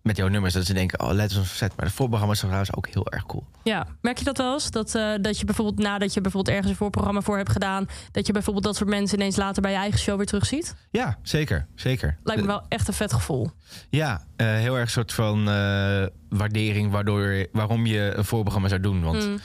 met 0.09 0.17
jouw 0.17 0.29
nummers. 0.29 0.55
Dat 0.55 0.67
ze 0.67 0.73
denken, 0.75 1.01
oh, 1.01 1.13
let 1.13 1.33
eens 1.37 1.57
set. 1.57 1.73
Maar 1.77 1.87
de 1.87 1.93
voorprogramma 1.93 2.35
is 2.35 2.39
trouwens 2.41 2.75
ook 2.75 2.89
heel 2.89 3.07
erg 3.11 3.27
cool. 3.27 3.47
ja. 3.63 3.87
Merk 4.01 4.19
je 4.19 4.25
dat 4.25 4.37
wel 4.39 4.53
eens? 4.53 4.71
Dat, 4.71 4.95
eh, 4.95 5.13
dat 5.21 5.39
je 5.39 5.45
bijvoorbeeld 5.45 5.79
nadat 5.79 6.15
je 6.15 6.21
bijvoorbeeld 6.21 6.55
ergens 6.55 6.73
een 6.73 6.79
voorprogramma 6.79 7.21
voor 7.21 7.37
hebt 7.37 7.51
gedaan, 7.51 7.87
dat 8.11 8.27
je 8.27 8.33
bijvoorbeeld 8.33 8.65
dat 8.65 8.77
soort 8.77 8.91
mensen 8.91 9.19
ineens 9.19 9.37
later 9.37 9.63
bij 9.63 9.71
je 9.71 9.77
eigen 9.77 9.99
show 9.99 10.17
weer 10.17 10.27
terugziet? 10.27 10.75
Ja, 10.91 11.19
zeker. 11.23 11.67
zeker. 11.75 12.17
Lijkt 12.23 12.41
me 12.41 12.47
wel 12.47 12.63
echt 12.69 12.89
een 12.89 12.95
vet 12.95 13.13
gevoel. 13.13 13.51
Ja, 13.91 14.25
eh, 14.37 14.47
heel 14.47 14.75
erg 14.75 14.85
een 14.85 14.91
soort 14.91 15.13
van 15.13 15.39
eh, 15.49 16.07
waardering 16.29 16.91
waardoor, 16.91 17.47
waarom 17.53 17.87
je 17.87 18.13
een 18.15 18.25
voorprogramma 18.25 18.69
zou 18.69 18.81
doen. 18.81 19.03
Want 19.03 19.27
Mm. 19.27 19.39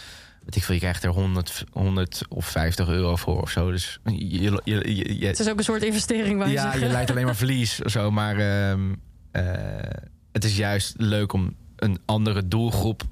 ik 0.50 0.64
veel, 0.64 0.74
je 0.76 0.82
krijgt 0.82 1.04
er 1.04 1.10
100, 1.10 1.64
100 1.72 2.22
of 2.30 2.46
50 2.46 2.88
euro 2.88 3.16
voor 3.16 3.42
of 3.42 3.50
zo. 3.50 3.72
Dus 3.72 4.00
je, 4.04 4.62
je, 4.64 4.96
je, 5.20 5.26
Het 5.26 5.40
is 5.40 5.50
ook 5.50 5.58
een 5.58 5.64
soort 5.64 5.84
investering, 5.84 6.38
waar 6.38 6.48
je 6.48 6.54
ja, 6.54 6.74
je 6.74 6.86
leidt 6.88 7.10
alleen 7.12 7.26
maar 7.26 7.36
verlies 7.36 7.82
of 7.84 7.92
zo. 7.92 8.12
Maar 8.12 8.38
ehm, 8.38 8.94
eh, 9.32 9.44
het 10.34 10.44
is 10.44 10.58
juist 10.58 10.94
leuk 10.98 11.34
om 11.34 11.56
een 11.76 12.00
andere 12.06 12.48
doelgroep... 12.48 13.04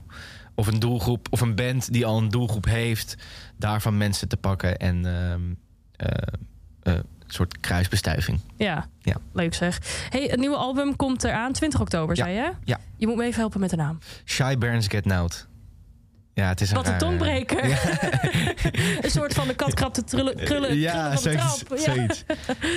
of 0.56 0.68
een 0.68 0.80
doelgroep 0.80 1.28
of 1.30 1.42
een 1.42 1.56
band 1.56 1.94
die 1.94 2.06
al 2.06 2.18
een 2.18 2.30
doelgroep 2.30 2.66
heeft... 2.66 3.16
daarvan 3.58 3.98
mensen 3.98 4.28
te 4.28 4.38
pakken 4.38 4.78
en 4.78 5.06
ehm, 5.06 5.42
eh, 5.96 6.08
eh, 6.84 6.94
een 6.94 7.04
soort 7.28 7.60
kruisbestuiving. 7.60 8.40
Ja, 8.58 8.88
Ja. 9.00 9.16
leuk 9.34 9.54
zeg. 9.54 9.80
Hey, 10.10 10.24
het 10.24 10.40
nieuwe 10.40 10.56
album 10.56 10.96
komt 10.96 11.24
eraan, 11.24 11.52
20 11.54 11.82
oktober, 11.82 12.16
Ja. 12.16 12.24
zei 12.24 12.36
je? 12.36 12.52
Ja. 12.64 12.80
Je 12.98 13.08
moet 13.08 13.16
me 13.16 13.24
even 13.24 13.40
helpen 13.40 13.60
met 13.60 13.70
de 13.70 13.76
naam. 13.76 13.98
Shy 14.26 14.58
Barons 14.58 14.88
Get 14.88 15.06
Nowed. 15.06 15.50
Ja, 16.34 16.48
het 16.48 16.62
is 16.62 16.70
een 16.70 16.76
Wat 16.76 16.86
een 16.88 16.92
rare- 16.92 17.06
tongbreker. 17.06 17.64
een 19.04 19.10
soort 19.12 19.34
van 19.34 19.48
de 19.48 19.56
kat 19.56 19.74
krabt 19.74 19.96
de 19.96 20.04
trullen, 20.04 20.36
krullen, 20.36 20.78
ja, 20.78 20.92
krullen 20.92 21.20
van 21.20 21.32
de 21.32 21.40
zoiets. 21.40 21.64
trap. 21.64 21.78
Ja. 21.78 21.84
zoiets. 21.94 22.24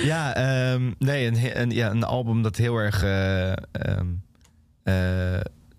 ja, 0.03 0.35
ehm, 0.35 0.91
nee, 0.99 1.27
een, 1.27 1.61
een, 1.61 1.69
ja, 1.71 1.89
een 1.89 2.03
album 2.03 2.41
dat 2.41 2.55
heel 2.55 2.75
erg 2.77 3.03
eh, 3.03 3.49
ehm, 3.51 3.57
eh, 3.71 4.01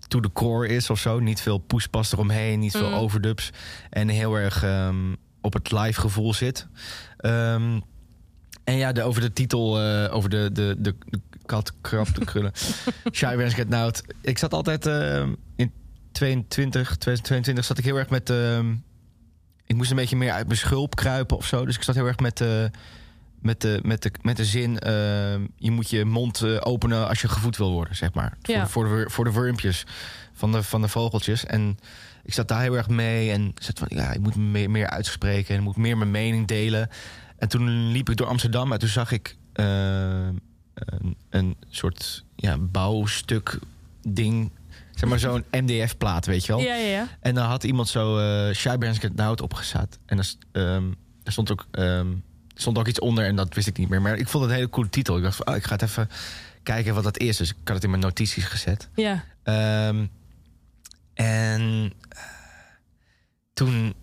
to 0.09 0.21
the 0.21 0.31
core 0.33 0.69
is 0.69 0.91
of 0.91 0.99
zo. 0.99 1.19
Niet 1.21 1.41
veel 1.41 1.59
poespas 1.59 2.13
eromheen, 2.13 2.59
niet 2.59 2.73
veel 2.73 2.89
Mm. 2.89 2.95
overdubs. 2.95 3.51
En 3.91 4.09
heel 4.09 4.35
erg 4.35 4.63
ehm, 4.63 5.15
op 5.41 5.53
het 5.53 5.73
live 5.73 6.01
gevoel 6.01 6.35
zit. 6.35 6.67
Ehm, 7.17 7.81
en 8.65 8.77
ja, 8.77 8.93
de, 8.93 9.03
over 9.03 9.21
de 9.21 9.33
titel, 9.33 9.81
eh, 9.81 10.15
over 10.15 10.31
de, 10.31 10.51
de, 10.53 10.75
de, 10.79 10.95
de 11.07 11.21
kat 11.47 11.73
de 12.15 12.25
krullen. 12.25 12.53
Shy 13.13 13.37
Wens 13.37 13.55
Get 13.55 13.69
Nowed. 13.69 14.03
Ik 14.23 14.39
zat 14.39 14.53
altijd 14.53 14.87
ehm, 14.87 15.35
in 15.57 15.73
22, 16.13 16.97
2022 16.97 17.65
zat 17.65 17.79
ik 17.79 17.85
heel 17.85 17.97
erg 17.97 18.11
met... 18.11 18.33
ik 19.67 19.77
moest 19.77 19.91
een 19.91 19.97
beetje 19.97 20.17
meer 20.17 20.33
uit 20.33 20.47
mijn 20.47 20.59
schulp 20.59 20.95
kruipen 20.97 21.37
of 21.37 21.47
zo. 21.47 21.65
Dus 21.67 21.77
ik 21.77 21.83
zat 21.83 21.95
heel 21.95 22.07
erg 22.07 22.19
met, 22.19 22.41
eh, 22.41 22.65
met, 23.41 23.61
de, 23.61 23.81
met, 23.83 24.03
de, 24.03 24.11
met 24.23 24.37
de 24.37 24.45
zin... 24.45 24.79
ehm, 24.79 25.47
je 25.57 25.71
moet 25.71 25.91
je 25.91 26.05
mond 26.05 26.43
eh, 26.43 26.57
openen 26.61 27.09
als 27.09 27.21
je 27.21 27.29
gevoed 27.29 27.57
wil 27.57 27.73
worden, 27.73 27.97
zeg 27.97 28.13
maar. 28.15 28.37
Ja. 28.43 28.67
Voor, 28.69 28.89
voor, 28.89 29.05
de, 29.05 29.11
voor 29.11 29.25
de 29.25 29.33
wurmpjes 29.33 29.85
van 30.33 30.53
de, 30.53 30.63
van 30.63 30.81
de 30.83 30.89
vogeltjes. 30.89 31.45
En 31.47 31.79
ik 32.25 32.35
zat 32.35 32.49
daar 32.49 32.61
heel 32.63 32.77
erg 32.77 32.89
mee. 32.89 33.31
En 33.31 33.47
ik 33.49 33.63
zat 33.63 33.79
van, 33.79 33.89
ja, 33.91 34.13
ik 34.13 34.21
moet 34.21 34.37
me 34.37 34.43
meer, 34.43 34.71
meer 34.71 34.91
uitspreken. 34.91 35.55
En 35.55 35.61
ik 35.61 35.67
moet 35.67 35.77
meer 35.77 35.97
mijn 35.99 36.11
mening 36.11 36.47
delen. 36.47 36.89
En 37.39 37.49
toen 37.49 37.91
liep 37.93 38.11
ik 38.11 38.17
door 38.17 38.27
Amsterdam 38.27 38.73
en 38.73 38.79
toen 38.79 38.89
zag 38.89 39.13
ik 39.13 39.37
eh, 39.53 39.65
een, 40.75 41.17
een 41.31 41.57
soort 41.69 42.25
ja, 42.37 42.59
bouwstuk 42.59 43.59
ding. 44.09 44.51
Zeg 44.95 45.09
maar 45.09 45.19
zo'n 45.19 45.45
MDF-plaat, 45.51 46.27
weet 46.27 46.47
je 46.47 46.53
wel. 46.53 46.61
Ja, 46.61 46.75
ja, 46.75 46.89
ja. 46.89 47.07
En 47.21 47.35
dan 47.35 47.45
had 47.47 47.65
iemand 47.65 47.89
zo 47.89 48.19
eh 48.19 48.55
Shy 48.55 48.77
Bands 48.77 48.99
Get 48.99 49.41
opgezet. 49.41 49.99
En 50.07 50.25
s- 50.25 50.39
ehm, 50.53 50.85
stond 51.25 51.51
ook, 51.53 51.67
ehm, 51.71 52.07
stond 52.57 52.79
ook 52.79 52.87
iets 52.87 53.01
onder 53.01 53.25
en 53.25 53.37
dat 53.37 53.55
wist 53.55 53.67
ik 53.67 53.79
niet 53.79 53.89
meer. 53.89 54.03
Maar 54.03 54.17
ik 54.17 54.29
vond 54.29 54.43
het 54.43 54.53
een 54.53 54.59
hele 54.59 54.71
coole 54.71 54.89
titel. 54.89 55.17
Ik 55.17 55.23
dacht 55.23 55.37
van, 55.37 55.49
oh, 55.49 55.57
ik 55.57 55.65
ga 55.65 55.73
het 55.73 55.83
even 55.83 56.09
kijken 56.63 56.95
wat 56.95 57.05
dat 57.05 57.19
is. 57.19 57.37
Dus 57.37 57.51
ik 57.51 57.57
had 57.65 57.75
het 57.75 57.85
in 57.85 57.91
mijn 57.91 58.03
notities 58.03 58.45
gezet. 58.45 58.89
ja. 58.95 59.25
Ehm, 59.43 60.07
en 61.15 61.93
eh, 62.09 62.23
toen, 63.53 63.95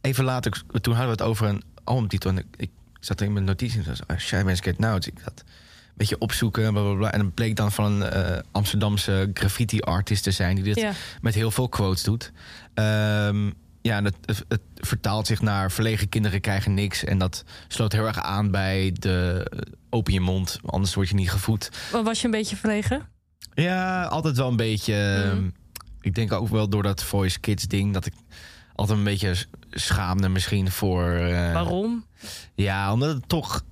even 0.00 0.24
later, 0.24 0.62
toen 0.80 0.94
hadden 0.94 1.16
we 1.16 1.22
het 1.22 1.30
over 1.30 1.46
een 1.46 1.62
albumtitel. 1.84 2.30
En 2.30 2.38
ik, 2.38 2.46
ik 2.56 2.70
zat 3.00 3.20
in 3.20 3.32
mijn 3.32 3.44
notities 3.44 3.86
en 3.86 3.96
zei, 3.96 4.08
oh, 4.08 4.16
Shy 4.16 4.42
Bands 4.42 4.60
Get. 4.60 4.78
Dus 4.78 5.06
ik 5.06 5.18
had 5.24 5.44
een 5.46 5.92
beetje 5.94 6.18
opzoeken, 6.18 6.72
bla, 6.72 6.82
bla, 6.82 6.94
bla. 6.94 7.12
En 7.12 7.32
bleek 7.32 7.56
dan 7.56 7.72
van 7.72 7.84
een 7.84 8.10
eh, 8.10 8.38
Amsterdamse 8.50 9.30
graffiti-artist 9.34 10.22
te 10.22 10.30
zijn... 10.30 10.54
die 10.54 10.64
dit 10.64 10.76
ja. 10.76 10.92
met 11.20 11.34
heel 11.34 11.50
veel 11.50 11.68
quotes 11.68 12.02
doet. 12.02 12.32
Ehm, 12.74 13.50
ja, 13.82 13.96
en 13.96 14.04
het, 14.04 14.16
het, 14.24 14.44
het 14.48 14.60
vertaalt 14.74 15.26
zich 15.26 15.40
naar 15.40 15.70
verlegen 15.70 16.08
kinderen 16.08 16.40
krijgen 16.40 16.74
niks. 16.74 17.04
En 17.04 17.18
dat 17.18 17.44
sloot 17.68 17.92
heel 17.92 18.06
erg 18.06 18.18
aan 18.22 18.50
bij 18.50 18.90
de 18.98 19.46
eh, 19.50 19.72
open 19.90 20.12
je 20.12 20.20
mond, 20.20 20.58
anders 20.64 20.94
word 20.94 21.08
je 21.08 21.14
niet 21.14 21.30
gevoed. 21.30 21.70
Was 22.04 22.18
je 22.20 22.24
een 22.24 22.30
beetje 22.30 22.56
verlegen? 22.56 23.08
Ja, 23.54 24.04
altijd 24.04 24.36
wel 24.36 24.48
een 24.48 24.56
beetje. 24.56 24.94
ehm, 25.24 25.36
Mhm. 25.36 25.48
ik 26.00 26.14
denk 26.14 26.32
ook 26.32 26.48
wel 26.48 26.68
door 26.68 26.82
dat 26.82 27.02
Voice 27.04 27.40
Kids 27.40 27.66
ding 27.66 27.92
dat 27.92 28.06
ik 28.06 28.12
altijd 28.74 28.98
een 28.98 29.04
beetje 29.04 29.34
schaamde 29.70 30.28
misschien 30.28 30.70
voor. 30.70 31.10
eh, 31.12 31.52
Waarom? 31.52 32.06
Ja, 32.54 32.92
omdat 32.92 33.14
het 33.14 33.28
toch 33.28 33.62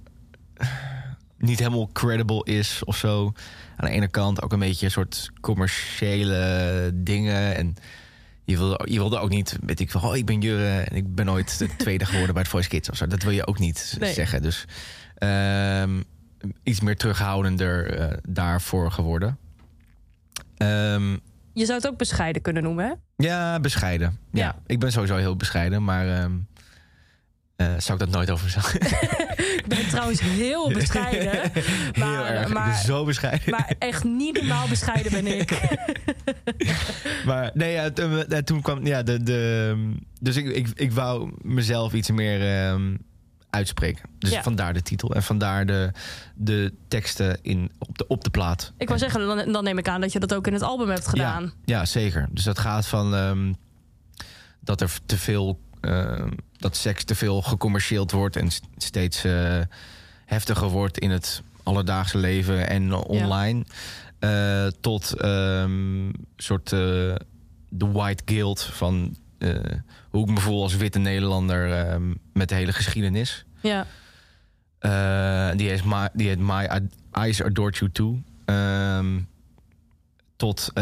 niet 1.38 1.58
helemaal 1.58 1.90
credible 1.92 2.44
is 2.44 2.84
of 2.84 2.96
zo. 2.96 3.32
Aan 3.76 3.88
de 3.88 3.94
ene 3.94 4.08
kant 4.08 4.42
ook 4.42 4.52
een 4.52 4.58
beetje 4.58 4.86
een 4.86 4.92
soort 4.92 5.30
commerciële 5.40 6.90
dingen. 6.94 7.56
En 7.56 7.74
je 8.50 8.56
wilde, 8.58 8.80
je 8.90 8.98
wilde 8.98 9.18
ook 9.18 9.28
niet, 9.30 9.58
weet 9.66 9.80
ik 9.80 9.90
wel, 9.92 10.02
oh, 10.02 10.16
ik 10.16 10.26
ben 10.26 10.40
Jurre 10.40 10.80
en 10.80 10.96
ik 10.96 11.14
ben 11.14 11.30
ooit 11.30 11.58
de 11.58 11.76
tweede 11.76 12.04
geworden 12.04 12.32
bij 12.34 12.42
het 12.42 12.50
Voice 12.50 12.68
Kids 12.68 12.90
of 12.90 12.96
zo. 12.96 13.06
Dat 13.06 13.22
wil 13.22 13.32
je 13.32 13.46
ook 13.46 13.58
niet 13.58 13.96
Nee. 13.98 14.12
zeggen. 14.12 14.42
Dus 14.42 14.64
ehm, 15.18 16.00
iets 16.62 16.80
meer 16.80 16.96
terughoudender 16.96 17.94
eh, 17.98 18.16
daarvoor 18.28 18.90
geworden. 18.90 19.38
Ehm, 20.56 21.12
Je 21.52 21.64
zou 21.64 21.78
het 21.78 21.86
ook 21.88 21.96
bescheiden 21.98 22.42
kunnen 22.42 22.62
noemen, 22.62 22.84
hè? 22.86 22.92
ja, 23.26 23.60
bescheiden. 23.60 24.18
Ja. 24.32 24.44
Ja. 24.44 24.56
ik 24.66 24.78
ben 24.78 24.92
sowieso 24.92 25.16
heel 25.16 25.36
bescheiden, 25.36 25.84
maar 25.84 26.08
ehm, 26.08 26.32
eh, 27.60 27.66
zou 27.78 27.98
ik 27.98 28.04
dat 28.04 28.14
nooit 28.14 28.30
over 28.30 28.50
zeggen. 28.50 28.80
Ik 29.60 29.64
ben 29.68 29.88
trouwens 29.88 30.20
heel 30.20 30.72
bescheiden. 30.72 31.30
heel 31.52 32.04
Maar- 32.06 32.24
erg. 32.26 32.40
Ik 32.40 32.52
ben 32.54 32.62
maar- 32.62 32.82
zo 32.84 33.04
bescheiden. 33.04 33.50
Maar 33.50 33.74
echt 33.78 34.04
niet 34.04 34.34
normaal 34.34 34.68
bescheiden 34.68 35.12
ben 35.12 35.26
ik. 35.40 35.58
Maar 37.26 37.50
nee, 37.54 37.72
ja, 37.72 37.90
toen, 37.90 38.26
eh, 38.26 38.38
toen 38.38 38.60
kwam 38.62 38.86
ja, 38.86 39.02
de, 39.02 39.22
de. 39.22 39.74
Dus 40.20 40.36
ik, 40.36 40.46
ik, 40.46 40.68
ik 40.74 40.92
wou 40.92 41.32
mezelf 41.42 41.92
iets 41.92 42.10
meer 42.10 42.56
ehm, 42.66 42.96
uitspreken. 43.50 44.08
Dus 44.18 44.30
Ja. 44.30 44.42
vandaar 44.42 44.72
de 44.74 44.82
titel 44.82 45.14
en 45.14 45.22
vandaar 45.22 45.66
de, 45.66 45.92
de 46.34 46.72
teksten 46.88 47.38
in, 47.42 47.70
op, 47.78 47.98
de, 47.98 48.06
op 48.06 48.24
de 48.24 48.30
plaat. 48.30 48.72
Ik 48.78 48.86
wou 48.88 48.98
zeggen, 49.00 49.26
dan, 49.26 49.52
dan 49.52 49.64
neem 49.64 49.78
ik 49.78 49.88
aan 49.88 50.00
dat 50.00 50.12
je 50.12 50.18
dat 50.20 50.34
ook 50.34 50.46
in 50.46 50.52
het 50.52 50.62
album 50.62 50.88
hebt 50.88 51.06
gedaan. 51.08 51.42
Ja, 51.64 51.76
ja 51.78 51.84
zeker. 51.84 52.28
Dus 52.30 52.44
dat 52.44 52.58
gaat 52.58 52.86
van 52.86 53.14
ehm, 53.14 53.52
dat 54.60 54.80
er 54.80 54.90
te 55.06 55.18
veel 55.18 55.58
dat 56.56 56.76
seks 56.76 57.04
te 57.04 57.14
veel 57.14 57.42
gecommercieeld 57.42 58.10
wordt 58.10 58.36
en 58.36 58.48
steeds 58.76 59.24
eh, 59.24 59.60
heftiger 60.26 60.68
wordt 60.68 60.98
in 60.98 61.10
het 61.10 61.42
alledaagse 61.62 62.18
leven 62.18 62.68
en 62.68 62.92
online. 62.92 63.64
Eh, 64.18 64.66
tot 64.80 65.12
ehm 65.12 66.10
soort 66.36 66.72
eh, 66.72 66.78
de 67.68 67.86
white 67.92 68.22
guilt 68.24 68.62
van 68.62 69.16
eh, 69.38 69.54
hoe 70.10 70.22
ik 70.22 70.30
me 70.30 70.40
voel 70.40 70.62
als 70.62 70.76
witte 70.76 70.98
Nederlander 70.98 71.72
ehm, 71.72 72.14
met 72.32 72.48
de 72.48 72.54
hele 72.54 72.72
geschiedenis. 72.72 73.44
Ja. 73.60 73.86
Eh, 74.78 75.56
die, 75.56 75.68
heet 75.68 75.84
My, 75.84 76.08
die 76.12 76.28
heet 76.28 76.38
My 76.38 76.68
Eyes 77.12 77.42
Adored 77.42 77.76
You 77.76 77.90
Too. 77.90 78.22
Ehm, 78.44 79.20
tot, 80.36 80.72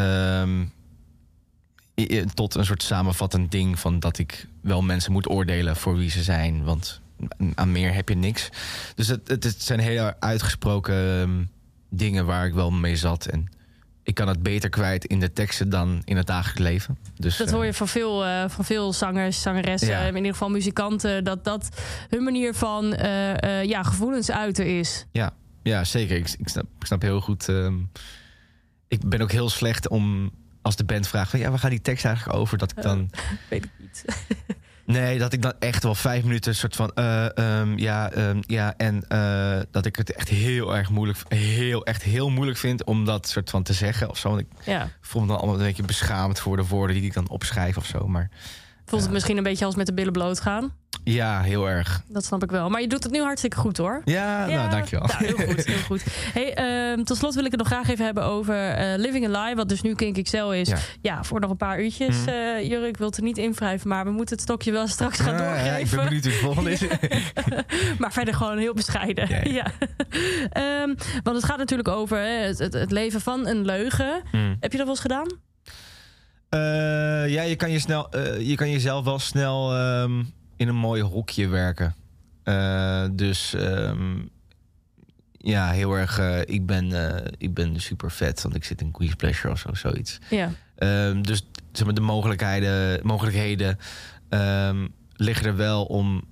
tot 2.35 2.55
een 2.55 2.65
soort 2.65 2.83
samenvattend 2.83 3.51
ding 3.51 3.79
van 3.79 3.99
dat 3.99 4.19
ik 4.19 4.47
wel 4.69 4.83
mensen 4.83 5.13
moet 5.13 5.29
oordelen 5.31 5.77
voor 5.77 5.97
wie 5.97 6.11
ze 6.11 6.23
zijn. 6.23 6.65
Want 6.65 7.01
aan 7.55 7.73
meer 7.73 7.95
heb 7.95 8.09
je 8.09 8.15
niks. 8.17 8.49
Dus 8.95 9.09
het, 9.09 9.29
het, 9.29 9.45
het 9.45 9.63
zijn 9.63 9.81
hele 9.81 10.17
uitgesproken 10.21 11.21
ehm, 11.21 11.45
dingen 11.91 12.27
waar 12.27 12.47
ik 12.47 12.55
wel 12.55 12.71
mee 12.71 12.97
zat. 12.97 13.27
En 13.27 13.49
ik 14.03 14.15
kan 14.15 14.29
het 14.29 14.43
beter 14.43 14.69
kwijt 14.71 15.05
in 15.05 15.21
de 15.21 15.33
teksten 15.33 15.69
dan 15.69 16.03
in 16.05 16.17
het 16.17 16.27
dagelijks 16.27 16.61
leven. 16.61 16.99
Dus, 17.17 17.37
Dat 17.37 17.47
eh, 17.49 17.53
hoor 17.55 17.65
je 17.65 17.75
van 17.75 17.89
veel, 17.89 18.25
eh, 18.25 18.49
van 18.49 18.65
veel 18.65 18.93
zangers, 18.93 19.43
zangeressen, 19.43 19.89
Ja. 19.89 20.01
in 20.01 20.17
ieder 20.17 20.33
geval 20.33 20.49
muzikanten, 20.51 21.25
dat 21.25 21.45
dat 21.45 21.69
hun 22.09 22.23
manier 22.23 22.55
van 22.55 22.95
eh, 22.95 23.43
eh, 23.61 23.65
ja, 23.69 23.83
gevoelens 23.83 24.31
uiten 24.31 24.79
is. 24.79 25.07
Ja, 25.13 25.33
ja 25.63 25.85
zeker. 25.85 26.17
Ik, 26.17 26.35
ik, 26.39 26.49
snap, 26.49 26.65
ik 26.79 26.87
snap 26.87 27.03
heel 27.03 27.21
goed. 27.21 27.49
ehm, 27.49 27.75
ik 28.89 29.09
ben 29.09 29.21
ook 29.21 29.33
heel 29.33 29.49
slecht 29.51 29.89
om 29.89 30.31
als 30.63 30.77
de 30.77 30.85
band 30.85 31.09
vraagt 31.09 31.31
van 31.31 31.41
ja, 31.41 31.51
waar 31.51 31.59
gaat 31.59 31.71
die 31.71 31.81
tekst 31.81 32.05
eigenlijk 32.05 32.39
over? 32.39 32.59
Dat 32.59 32.71
ik 32.71 32.83
dan. 32.83 33.11
Weet 33.51 33.65
ik 33.65 33.71
niet. 33.79 34.05
Nee, 34.93 35.19
dat 35.19 35.33
ik 35.33 35.43
dan 35.43 35.53
echt 35.59 35.83
wel 35.83 35.95
vijf 35.95 36.23
minuten 36.23 36.55
soort 36.55 36.77
van 36.77 36.91
eh, 36.95 37.37
ehm, 37.39 37.79
ja, 37.79 38.11
ehm, 38.11 38.39
ja, 38.47 38.75
en 38.77 39.09
eh, 39.09 39.59
dat 39.71 39.87
ik 39.87 39.97
het 39.97 40.13
echt 40.13 40.29
heel 40.29 40.77
erg 40.77 40.91
moeilijk, 40.91 41.19
heel 41.29 41.85
echt 41.85 42.03
heel 42.03 42.31
moeilijk 42.31 42.59
vind 42.59 42.85
om 42.85 43.05
dat 43.05 43.29
soort 43.29 43.51
van 43.51 43.63
te 43.63 43.73
zeggen 43.73 44.09
of 44.11 44.19
zo. 44.19 44.29
Want 44.29 44.41
ik 44.41 44.47
Ja. 44.65 44.89
voel 45.01 45.23
me 45.23 45.29
dan 45.29 45.37
allemaal 45.37 45.59
een 45.59 45.67
beetje 45.67 45.83
beschaamd 45.83 46.41
voor 46.41 46.57
de 46.57 46.67
woorden 46.67 46.97
die 46.97 47.05
ik 47.05 47.13
dan 47.15 47.29
opschrijf 47.29 47.77
of 47.77 47.87
zo. 47.87 48.07
Maar 48.09 48.31
Voelt 48.89 49.03
het 49.03 49.11
misschien 49.13 49.37
een 49.37 49.43
beetje 49.43 49.65
als 49.65 49.75
met 49.77 49.87
de 49.87 49.95
billen 49.95 50.13
bloot 50.13 50.41
gaan. 50.41 50.73
ja, 51.05 51.41
heel 51.43 51.69
erg. 51.69 52.03
Dat 52.09 52.25
snap 52.25 52.43
ik 52.43 52.51
wel. 52.51 52.69
Maar 52.69 52.81
je 52.81 52.89
doet 52.89 53.03
het 53.03 53.13
nu 53.13 53.21
hartstikke 53.21 53.57
goed 53.57 53.77
hoor. 53.77 54.03
Ja, 54.05 54.47
nou, 54.47 54.71
dankjewel. 54.71 55.07
Nou, 55.07 55.25
heel 55.25 55.47
goed, 55.47 55.65
heel 55.67 55.79
goed. 55.79 56.05
Hey, 56.39 56.55
ehm, 56.55 57.05
tot 57.05 57.17
slot 57.17 57.35
wil 57.35 57.45
ik 57.45 57.51
het 57.51 57.61
nog 57.61 57.69
graag 57.69 57.89
even 57.89 58.05
hebben 58.05 58.25
over 58.25 58.71
eh, 58.71 58.99
Living 58.99 59.37
a 59.37 59.45
Lie, 59.45 59.55
wat 59.55 59.69
dus 59.69 59.83
nu 59.83 59.95
Kink 59.95 60.23
XL 60.23 60.37
is. 60.51 60.69
Ja. 60.69 60.77
Ja. 61.03 61.25
voor 61.25 61.41
nog 61.41 61.51
een 61.51 61.57
paar 61.57 61.81
uurtjes. 61.83 62.17
Mhm. 62.17 62.29
eh 62.29 62.69
Jurre, 62.69 62.87
ik 62.87 62.97
wil 62.97 63.07
het 63.07 63.17
er 63.17 63.23
niet 63.23 63.39
invrijven, 63.39 63.89
maar 63.89 64.05
we 64.05 64.11
moeten 64.11 64.35
het 64.35 64.45
stokje 64.45 64.73
wel 64.73 64.87
straks 64.87 65.21
gaan 65.21 65.35
Ja, 65.35 65.41
ja, 65.43 65.49
doorgeven. 65.49 65.81
ik 65.81 65.91
ben 65.91 66.05
benieuwd 66.05 66.23
hoe 66.25 66.33
het 66.33 66.41
volgende 66.43 66.71
is. 66.71 66.83
maar 68.01 68.13
verder 68.13 68.35
gewoon 68.35 68.59
heel 68.59 68.75
bescheiden. 68.75 69.29
Ja, 69.29 69.41
Ja, 69.45 69.53
ja. 69.53 69.65
Ehm, 70.51 70.95
want 71.23 71.37
het 71.37 71.45
gaat 71.45 71.59
natuurlijk 71.59 71.89
over 71.89 72.19
hè, 72.19 72.47
het, 72.57 72.91
leven 72.91 73.21
van 73.21 73.47
een 73.47 73.65
leugen. 73.65 74.23
Hmm. 74.31 74.57
Heb 74.61 74.73
je 74.73 74.79
dat 74.79 74.87
wel 74.87 74.95
eens 74.95 75.01
gedaan? 75.01 75.27
Eh, 76.49 77.29
ja, 77.29 77.43
je 77.43 77.57
kan, 77.57 77.71
je, 77.71 77.79
snel, 77.79 78.11
eh, 78.11 78.41
je 78.49 78.55
kan 78.55 78.71
jezelf 78.71 79.05
wel 79.05 79.19
snel 79.19 79.75
ehm, 79.75 80.23
in 80.57 80.69
een 80.69 80.77
mooi 80.77 81.03
hokje 81.03 81.49
werken. 81.49 81.95
Eh, 82.43 83.05
dus 83.13 83.55
ehm, 83.55 84.17
ja, 85.33 85.71
heel 85.71 85.93
erg. 85.93 86.19
ik, 86.45 86.67
ben, 86.67 86.93
ik 87.39 87.55
ben 87.55 87.81
super 87.81 88.11
vet, 88.11 88.43
want 88.43 88.55
ik 88.55 88.65
zit 88.65 88.81
in 88.81 88.91
Queen's 88.91 89.15
Pleasure 89.15 89.53
of 89.53 89.59
zo, 89.59 89.75
zoiets. 89.75 90.19
Ja. 90.31 90.53
Ehm, 90.77 91.23
dus 91.23 91.47
zeg 91.73 91.85
maar, 91.85 91.95
de 91.95 92.01
mogelijkheden, 92.01 93.07
mogelijkheden 93.07 93.79
liggen 95.13 95.47
er 95.47 95.57
wel 95.57 95.85
om 95.85 96.25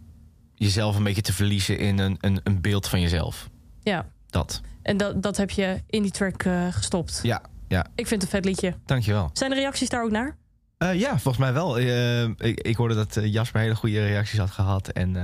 jezelf 0.55 0.97
een 0.97 1.03
beetje 1.03 1.23
te 1.23 1.33
verliezen 1.33 1.79
in 1.79 1.99
een, 1.99 2.17
een, 2.21 2.41
een 2.43 2.61
beeld 2.61 2.89
van 2.89 3.01
jezelf. 3.01 3.49
ja. 3.83 4.07
Dat. 4.31 4.61
En 4.83 4.97
dat, 4.97 5.23
dat 5.23 5.37
heb 5.37 5.51
je 5.51 5.83
in 5.87 6.03
die 6.03 6.11
track 6.11 6.45
gestopt. 6.71 7.21
Ja, 7.23 7.43
ja, 7.69 7.87
Ik 7.95 8.07
vind 8.07 8.23
het 8.23 8.33
een 8.33 8.39
vet 8.43 8.45
liedje. 8.45 8.75
dankjewel. 8.87 9.31
Zijn 9.33 9.51
de 9.51 9.57
reacties 9.57 9.89
daar 9.89 10.03
ook 10.05 10.11
naar? 10.11 10.37
Eh, 10.79 10.95
ja, 10.95 11.09
volgens 11.11 11.37
mij 11.37 11.53
wel. 11.53 11.79
Eh, 11.79 12.23
ik, 12.23 12.61
ik 12.61 12.77
hoorde 12.77 12.95
dat 12.95 13.17
eh, 13.17 13.33
Jasper 13.33 13.61
hele 13.61 13.75
goede 13.75 14.07
reacties 14.07 14.39
had 14.39 14.51
gehad. 14.51 14.89
En 14.89 15.17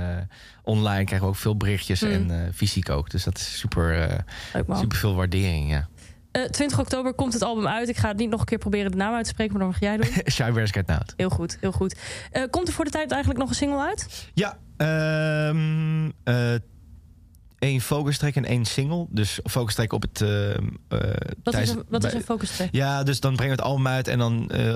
online 0.63 1.03
krijgen 1.05 1.27
we 1.27 1.33
ook 1.33 1.39
veel 1.39 1.57
berichtjes 1.57 1.99
Hmm. 1.99 2.29
en 2.29 2.53
fysiek 2.53 2.89
ook. 2.89 3.09
Dus 3.09 3.23
dat 3.23 3.37
is 3.37 3.57
super, 3.59 4.23
super 4.69 4.97
veel 4.97 5.15
waardering, 5.15 5.69
ja. 5.69 5.87
Eh, 6.31 6.43
20 6.43 6.79
oktober 6.79 7.13
komt 7.13 7.33
het 7.33 7.41
album 7.41 7.67
uit. 7.67 7.89
Ik 7.89 7.97
ga 7.97 8.07
het 8.07 8.17
niet 8.17 8.29
nog 8.29 8.39
een 8.39 8.45
keer 8.45 8.57
proberen 8.57 8.91
de 8.91 8.97
naam 8.97 9.13
uit 9.13 9.23
te 9.23 9.29
spreken, 9.29 9.53
maar 9.53 9.61
dan 9.61 9.71
mag 9.71 9.79
jij 9.79 9.97
doen. 9.97 10.23
Shy 10.33 10.51
Bears 10.51 10.71
Get 10.71 10.87
Out. 10.89 11.13
Heel 11.17 11.29
goed, 11.29 11.57
heel 11.61 11.71
goed. 11.71 11.95
Komt 12.49 12.67
er 12.67 12.73
voor 12.73 12.85
de 12.85 12.91
tijd 12.91 13.11
eigenlijk 13.11 13.39
nog 13.39 13.49
een 13.49 13.55
single 13.55 13.81
uit? 13.87 14.29
Ja, 14.33 14.57
ehm 14.77 16.09
eh, 16.23 16.53
één 17.63 17.81
focus 17.81 18.17
track 18.17 18.35
en 18.35 18.45
één 18.45 18.65
single. 18.65 19.05
Dus 19.09 19.39
focus 19.43 19.75
track 19.75 19.93
op 19.93 20.01
het... 20.01 20.21
eh, 20.21 20.29
Wat, 21.43 21.53
is, 21.55 21.69
een, 21.69 21.83
wat 21.89 22.03
is 22.03 22.13
een 22.13 22.21
focus 22.23 22.55
track? 22.55 22.69
Ja, 22.71 23.03
dus 23.03 23.19
dan 23.19 23.35
brengen 23.35 23.55
we 23.55 23.61
het 23.61 23.71
album 23.71 23.87
uit 23.87 24.07
en 24.07 24.17
dan 24.17 24.49
eh, 24.49 24.75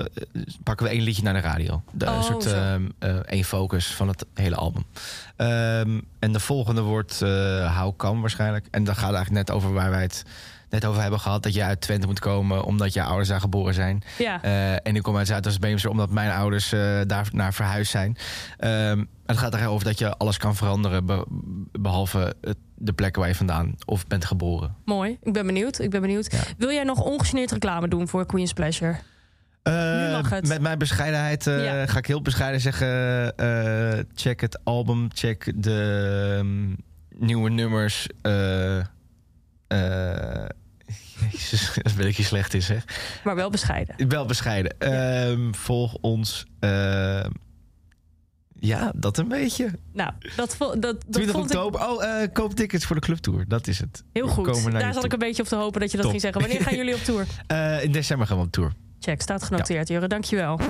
pakken 0.62 0.86
we 0.86 0.92
één 0.92 1.02
liedje 1.02 1.22
naar 1.22 1.34
de 1.34 1.40
radio. 1.40 1.82
De, 1.92 2.06
Oh, 2.06 2.16
een 2.16 2.22
soort 2.22 2.46
ehm, 2.46 2.88
eh, 2.98 3.16
één 3.16 3.44
focus 3.44 3.86
van 3.86 4.08
het 4.08 4.24
hele 4.34 4.54
album. 4.56 4.84
Ehm, 5.36 6.00
en 6.18 6.32
de 6.32 6.40
volgende 6.40 6.80
wordt 6.80 7.20
How 7.76 7.96
Come 7.96 8.20
waarschijnlijk. 8.20 8.66
En 8.70 8.84
dan 8.84 8.94
gaat 8.94 9.06
het 9.06 9.14
eigenlijk 9.16 9.46
net 9.46 9.56
over 9.56 9.72
waar 9.72 9.90
wij 9.90 10.02
het 10.02 10.24
net 10.70 10.84
over 10.84 11.00
hebben 11.02 11.20
gehad. 11.20 11.42
Dat 11.42 11.54
je 11.54 11.62
uit 11.62 11.80
Twente 11.80 12.06
moet 12.06 12.18
komen 12.20 12.64
omdat 12.64 12.92
je 12.92 13.02
ouders 13.02 13.28
daar 13.28 13.40
geboren 13.40 13.74
zijn. 13.74 14.02
Ja, 14.18 14.42
Eh, 14.42 14.72
en 14.72 14.96
ik 14.96 15.02
kom 15.02 15.16
uit 15.16 15.26
Zuidoost-Beemster 15.26 15.90
omdat 15.90 16.10
mijn 16.10 16.30
ouders 16.30 16.72
eh, 16.72 17.00
daar 17.06 17.28
naar 17.32 17.54
verhuisd 17.54 17.90
zijn. 17.90 18.16
Ehm, 18.56 19.04
het 19.26 19.36
gaat 19.38 19.54
erover 19.54 19.84
dat 19.84 19.98
je 19.98 20.16
alles 20.16 20.36
kan 20.36 20.56
veranderen. 20.56 21.06
be- 21.06 21.24
behalve 21.72 22.34
het- 22.40 22.56
de 22.80 22.92
plekken 22.92 23.20
waar 23.20 23.30
je 23.30 23.36
vandaan 23.36 23.74
of 23.86 24.06
bent 24.06 24.24
geboren. 24.24 24.74
mooi. 24.84 25.18
Ik 25.22 25.32
ben 25.32 25.46
benieuwd. 25.46 25.78
Ik 25.78 25.90
ben 25.90 26.00
benieuwd. 26.00 26.32
Ja. 26.32 26.38
Wil 26.58 26.70
jij 26.70 26.84
nog 26.84 27.00
ongegeneerd 27.00 27.50
reclame 27.52 27.88
doen 27.88 28.08
voor 28.08 28.26
Queen's 28.26 28.52
Pleasure? 28.52 28.96
Eh. 29.62 30.30
Met 30.42 30.60
mijn 30.60 30.78
bescheidenheid 30.78 31.44
Ja. 31.44 31.86
ga 31.86 31.98
ik 31.98 32.06
heel 32.06 32.22
bescheiden 32.22 32.60
zeggen: 32.60 32.88
check 34.14 34.40
het 34.40 34.58
album, 34.64 35.08
check 35.14 35.52
de 35.56 36.36
ehm, 36.38 36.74
nieuwe 37.26 37.50
nummers. 37.50 38.06
Eh 39.68 40.44
Jezus, 41.30 41.70
dat 41.82 41.94
ben 41.94 42.06
ik 42.06 42.16
je 42.16 42.22
slecht 42.22 42.54
in 42.54 42.62
zeg. 42.62 42.84
Maar 43.24 43.34
wel 43.34 43.50
bescheiden. 43.50 44.08
Wel 44.08 44.26
bescheiden. 44.26 44.78
Ehm, 44.78 45.52
volg 45.52 45.94
ons. 46.00 46.46
ehm, 46.60 47.30
ja, 48.60 48.92
dat 48.94 49.18
een 49.18 49.28
beetje. 49.28 49.70
Nou, 49.92 50.12
dat, 50.36 50.56
vo- 50.56 50.78
dat, 50.78 50.80
dat 50.82 51.12
20 51.12 51.34
vond 51.34 51.50
ik 51.50 51.56
oktober. 51.56 51.88
Oh, 51.88 52.04
eh, 52.04 52.28
koop 52.32 52.54
tickets 52.54 52.84
voor 52.84 52.96
de 52.96 53.02
clubtour. 53.02 53.44
Dat 53.48 53.66
is 53.66 53.78
het. 53.78 54.04
heel 54.12 54.28
goed. 54.28 54.72
Daar 54.72 54.94
zat 54.94 55.04
ik 55.04 55.12
een 55.12 55.18
beetje 55.18 55.42
op 55.42 55.48
te 55.48 55.56
hopen 55.56 55.80
dat 55.80 55.90
je 55.90 55.96
dat 55.96 56.02
Top. 56.06 56.10
ging 56.10 56.22
zeggen. 56.22 56.40
Wanneer 56.40 56.62
gaan 56.62 56.76
jullie 56.76 56.94
op 56.94 57.00
tour? 57.00 57.26
Eh, 57.46 57.82
in 57.84 57.92
december 57.92 58.26
gaan 58.26 58.36
we 58.38 58.44
op 58.44 58.52
tour. 58.52 58.72
Check, 59.00 59.20
staat 59.20 59.42
genoteerd, 59.42 59.88
Jurre. 59.88 60.06
Dankjewel. 60.08 60.60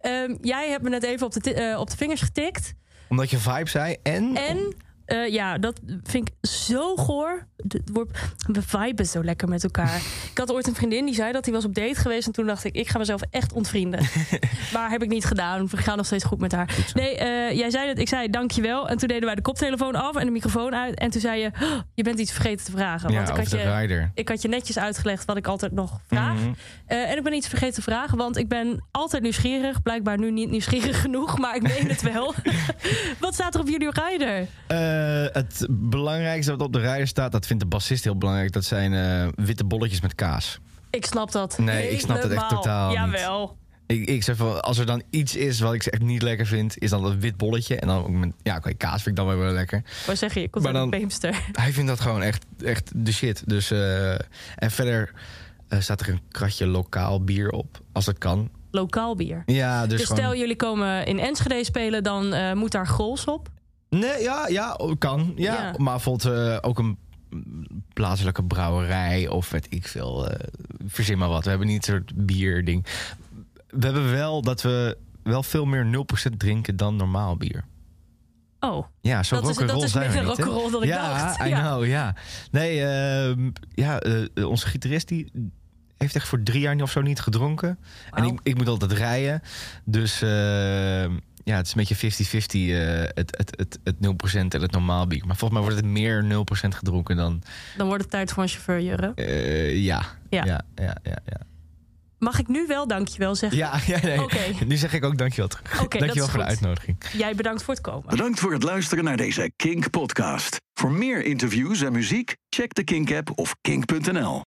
Ehm 0.00 0.34
jij 0.40 0.70
hebt 0.70 0.82
me 0.82 0.88
net 0.88 1.02
even 1.02 1.26
op 1.26 1.32
de, 1.32 1.74
op 1.78 1.90
de 1.90 1.96
vingers 1.96 2.20
getikt. 2.20 2.74
Omdat 3.08 3.30
je 3.30 3.38
vibe 3.38 3.68
zei. 3.68 3.96
En. 4.02 4.36
En 4.36 4.74
eh, 5.04 5.28
ja, 5.28 5.58
dat 5.58 5.80
vind 6.02 6.28
ik 6.28 6.48
zo 6.50 6.96
goor. 6.96 7.46
De- 7.56 7.78
het 7.84 7.90
wordt- 7.92 8.18
We 8.46 8.62
viben 8.62 9.06
zo 9.06 9.24
lekker 9.24 9.48
met 9.48 9.64
elkaar. 9.64 9.96
ik 10.32 10.38
had 10.38 10.52
ooit 10.52 10.66
een 10.66 10.74
vriendin 10.74 11.04
die 11.04 11.14
zei 11.14 11.32
dat 11.32 11.44
hij 11.44 11.54
was 11.54 11.64
op 11.64 11.74
date 11.74 11.94
geweest. 11.94 12.26
En 12.26 12.32
toen 12.32 12.46
dacht 12.46 12.64
ik, 12.64 12.74
ik 12.74 12.88
ga 12.88 12.98
mezelf 12.98 13.20
echt 13.30 13.52
ontvrienden. 13.52 14.00
maar 14.72 14.90
heb 14.90 15.02
ik 15.02 15.08
niet 15.08 15.24
gedaan. 15.24 15.68
We 15.68 15.76
gaan 15.76 15.96
nog 15.96 16.06
steeds 16.06 16.24
goed 16.24 16.40
met 16.40 16.52
haar. 16.52 16.74
Nee, 16.94 17.16
eh, 17.16 17.56
jij 17.58 17.70
zei 17.70 17.88
het. 17.88 17.98
Ik 17.98 18.08
zei 18.08 18.30
dankjewel. 18.30 18.88
En 18.88 18.96
toen 18.98 19.08
deden 19.08 19.24
wij 19.24 19.34
de 19.34 19.42
koptelefoon 19.42 19.94
af 19.94 20.16
en 20.16 20.24
de 20.26 20.32
microfoon 20.32 20.74
uit. 20.74 20.98
En 20.98 21.10
toen 21.10 21.20
zei 21.20 21.40
je, 21.40 21.50
"Oh, 21.62 21.78
je 21.94 22.02
bent 22.02 22.18
iets 22.18 22.32
vergeten 22.32 22.64
te 22.64 22.70
vragen. 22.70 23.10
ja, 23.10 23.16
want 23.16 23.28
ik 23.28 23.36
had, 23.36 23.50
je, 23.50 23.76
rider. 23.80 24.10
ik 24.14 24.28
had 24.28 24.42
je 24.42 24.48
netjes 24.48 24.78
uitgelegd 24.78 25.24
wat 25.24 25.36
ik 25.36 25.46
altijd 25.46 25.72
nog 25.72 26.00
vraag. 26.06 26.34
Mhm. 26.34 26.52
Eh, 26.86 27.10
en 27.10 27.16
ik 27.16 27.22
ben 27.22 27.32
iets 27.32 27.48
vergeten 27.48 27.74
te 27.74 27.82
vragen, 27.82 28.18
want 28.18 28.36
ik 28.36 28.48
ben 28.48 28.84
altijd 28.90 29.22
nieuwsgierig. 29.22 29.82
Blijkbaar 29.82 30.18
nu 30.18 30.30
niet 30.30 30.50
nieuwsgierig 30.50 31.00
genoeg, 31.00 31.38
maar 31.38 31.56
ik 31.56 31.62
meen 31.62 31.88
het 31.88 32.02
wel. 32.02 32.34
wat 33.20 33.34
staat 33.34 33.54
er 33.54 33.60
op 33.60 33.68
jullie 33.68 33.90
rider? 34.10 34.46
Eh, 34.94 35.34
het 35.34 35.66
belangrijkste 35.70 36.50
wat 36.50 36.60
op 36.60 36.72
de 36.72 36.78
rider 36.80 37.06
staat, 37.06 37.32
dat 37.32 37.46
vindt 37.46 37.62
de 37.62 37.68
bassist 37.68 38.04
heel 38.04 38.18
belangrijk. 38.18 38.52
Dat 38.52 38.64
zijn 38.64 38.94
eh, 38.94 39.44
witte 39.44 39.64
bolletjes 39.64 40.00
met 40.00 40.14
kaas. 40.14 40.58
Ik 40.90 41.06
snap 41.06 41.32
dat. 41.32 41.58
Nee, 41.58 41.90
ik 41.90 42.00
snap 42.00 42.22
dat 42.22 42.30
echt 42.30 42.48
totaal 42.48 42.88
niet. 42.88 42.98
Jawel. 42.98 43.56
Ik, 43.86 44.08
ik 44.08 44.22
zeg 44.22 44.36
van, 44.36 44.62
als 44.62 44.78
er 44.78 44.86
dan 44.86 45.02
iets 45.10 45.36
is 45.36 45.60
wat 45.60 45.74
ik 45.74 45.86
echt 45.86 46.02
niet 46.02 46.22
lekker 46.22 46.46
vind, 46.46 46.78
is 46.78 46.90
dan 46.90 47.02
dat 47.02 47.14
wit 47.14 47.36
bolletje. 47.36 47.76
En 47.76 47.88
dan 47.88 47.98
ook 48.02 48.08
met, 48.10 48.32
ja, 48.42 48.56
oké, 48.56 48.74
kaas 48.74 49.02
vind 49.02 49.18
ik 49.18 49.24
dan 49.24 49.38
wel 49.38 49.52
lekker. 49.52 49.82
Wat 50.06 50.18
zeg 50.18 50.34
je? 50.34 50.42
Ik 50.42 50.50
kom 50.50 50.66
een 50.66 50.72
dan- 50.72 50.90
Beemster. 50.90 51.44
Hij 51.52 51.72
vindt 51.72 51.88
dat 51.88 52.00
gewoon 52.00 52.22
echt, 52.22 52.44
echt 52.64 52.90
de 52.94 53.12
shit. 53.12 53.42
Dus, 53.48 53.70
eh, 53.70 54.10
en 54.54 54.70
verder 54.70 55.12
staat 55.68 56.00
er 56.00 56.08
een 56.08 56.20
kratje 56.30 56.66
lokaal 56.66 57.24
bier 57.24 57.50
op, 57.50 57.80
als 57.92 58.04
dat 58.04 58.18
kan. 58.18 58.50
Lokaal 58.70 59.16
bier. 59.16 59.42
Ja, 59.46 59.86
dus, 59.86 59.98
Dus, 59.98 60.06
gewoon... 60.06 60.22
stel 60.22 60.34
jullie 60.36 60.56
komen 60.56 61.06
in 61.06 61.18
Enschede 61.18 61.64
spelen, 61.64 62.02
dan 62.02 62.56
moet 62.58 62.72
daar 62.72 62.86
Grols 62.86 63.24
op. 63.24 63.48
Nee, 63.98 64.22
ja, 64.22 64.46
ja, 64.48 64.76
kan. 64.98 65.32
Ja. 65.36 65.54
Ja. 65.54 65.74
Maar 65.78 65.94
bijvoorbeeld 65.94 66.34
eh, 66.36 66.58
ook 66.60 66.78
een 66.78 66.98
plaatselijke 67.92 68.44
brouwerij 68.44 69.28
of 69.28 69.50
weet 69.50 69.66
ik 69.70 69.88
veel. 69.88 70.28
eh, 70.28 70.48
verzin 70.86 71.18
maar 71.18 71.28
wat. 71.28 71.44
We 71.44 71.50
hebben 71.50 71.68
niet 71.68 71.88
een 71.88 71.94
soort 71.94 72.26
bierding. 72.26 72.86
We 73.68 73.84
hebben 73.84 74.10
wel 74.10 74.42
dat 74.42 74.62
we 74.62 74.96
wel 75.22 75.42
veel 75.42 75.64
meer 75.64 76.06
0% 76.32 76.36
drinken 76.36 76.76
dan 76.76 76.96
normaal 76.96 77.36
bier. 77.36 77.64
Oh, 78.60 78.86
Ja, 79.00 79.22
zo 79.22 79.34
dat 79.40 79.48
is, 79.48 79.56
dat 79.56 79.82
is 79.82 79.92
zijn 79.92 80.10
meer 80.10 80.24
niet, 80.24 80.36
hè? 80.36 80.42
rock'n'roll 80.44 80.70
dan 80.70 80.82
ik 80.82 80.88
ja, 80.88 81.18
dacht. 81.18 81.46
I 81.46 81.50
know, 81.50 81.86
ja. 81.86 82.14
Nee, 82.50 82.84
ehm, 82.84 83.50
ja, 83.74 84.00
eh, 84.00 84.48
onze 84.48 84.66
gitarist 84.66 85.08
die 85.08 85.32
heeft 85.96 86.14
echt 86.16 86.28
voor 86.28 86.42
drie 86.42 86.60
jaar 86.60 86.80
of 86.82 86.90
zo 86.90 87.00
niet 87.00 87.20
gedronken. 87.20 87.78
En 88.10 88.24
ik, 88.24 88.40
ik 88.42 88.56
moet 88.56 88.68
altijd 88.68 88.92
rijden. 88.92 89.42
Dus 89.84 90.22
ehm, 90.22 91.12
ja, 91.44 91.56
het 91.56 91.66
is 91.66 91.74
een 91.74 91.84
beetje 91.98 92.26
50-50 92.26 92.70
eh, 92.70 93.00
het, 93.14 93.36
het, 93.36 93.54
het, 93.56 93.78
het 93.84 93.96
0% 94.34 94.38
en 94.48 94.60
het 94.60 94.70
normaal 94.70 95.06
bier. 95.06 95.26
Maar 95.26 95.36
volgens 95.36 95.60
mij 95.60 95.68
wordt 95.68 95.76
het 95.76 95.92
meer 95.92 96.24
0% 96.68 96.68
gedronken 96.68 97.16
dan... 97.16 97.42
Dan 97.76 97.86
wordt 97.86 98.02
het 98.02 98.10
tijd 98.10 98.32
voor 98.32 98.42
een 98.42 98.48
chauffeur, 98.48 98.80
Jurre. 98.80 99.12
eh, 99.14 99.84
ja. 99.84 100.02
Ja. 100.30 100.44
Ja, 100.44 100.64
ja, 100.74 100.96
ja, 101.02 101.18
ja. 101.26 101.40
Mag 102.18 102.38
ik 102.38 102.48
nu 102.48 102.66
wel 102.66 102.86
dankjewel 102.86 103.34
zeggen? 103.34 103.58
Ja, 103.58 103.78
ja 103.86 103.98
nee. 104.02 104.22
Oké. 104.22 104.38
Nu 104.66 104.76
zeg 104.76 104.92
ik 104.92 105.04
ook 105.04 105.18
dankjewel 105.18 105.48
terug. 105.48 105.88
Dankjewel 105.88 106.28
voor 106.28 106.38
de 106.38 106.44
uitnodiging. 106.44 106.96
Jij 107.12 107.34
bedankt 107.34 107.62
voor 107.62 107.74
het 107.74 107.82
komen. 107.82 108.08
Bedankt 108.08 108.40
voor 108.40 108.52
het 108.52 108.62
luisteren 108.62 109.04
naar 109.04 109.16
deze 109.16 109.52
Kink 109.56 109.90
podcast. 109.90 110.60
Voor 110.74 110.92
meer 110.92 111.24
interviews 111.24 111.80
en 111.82 111.92
muziek, 111.92 112.36
check 112.48 112.74
de 112.74 112.84
Kink 112.84 113.12
app 113.12 113.30
of 113.34 113.54
kink.nl. 113.60 114.42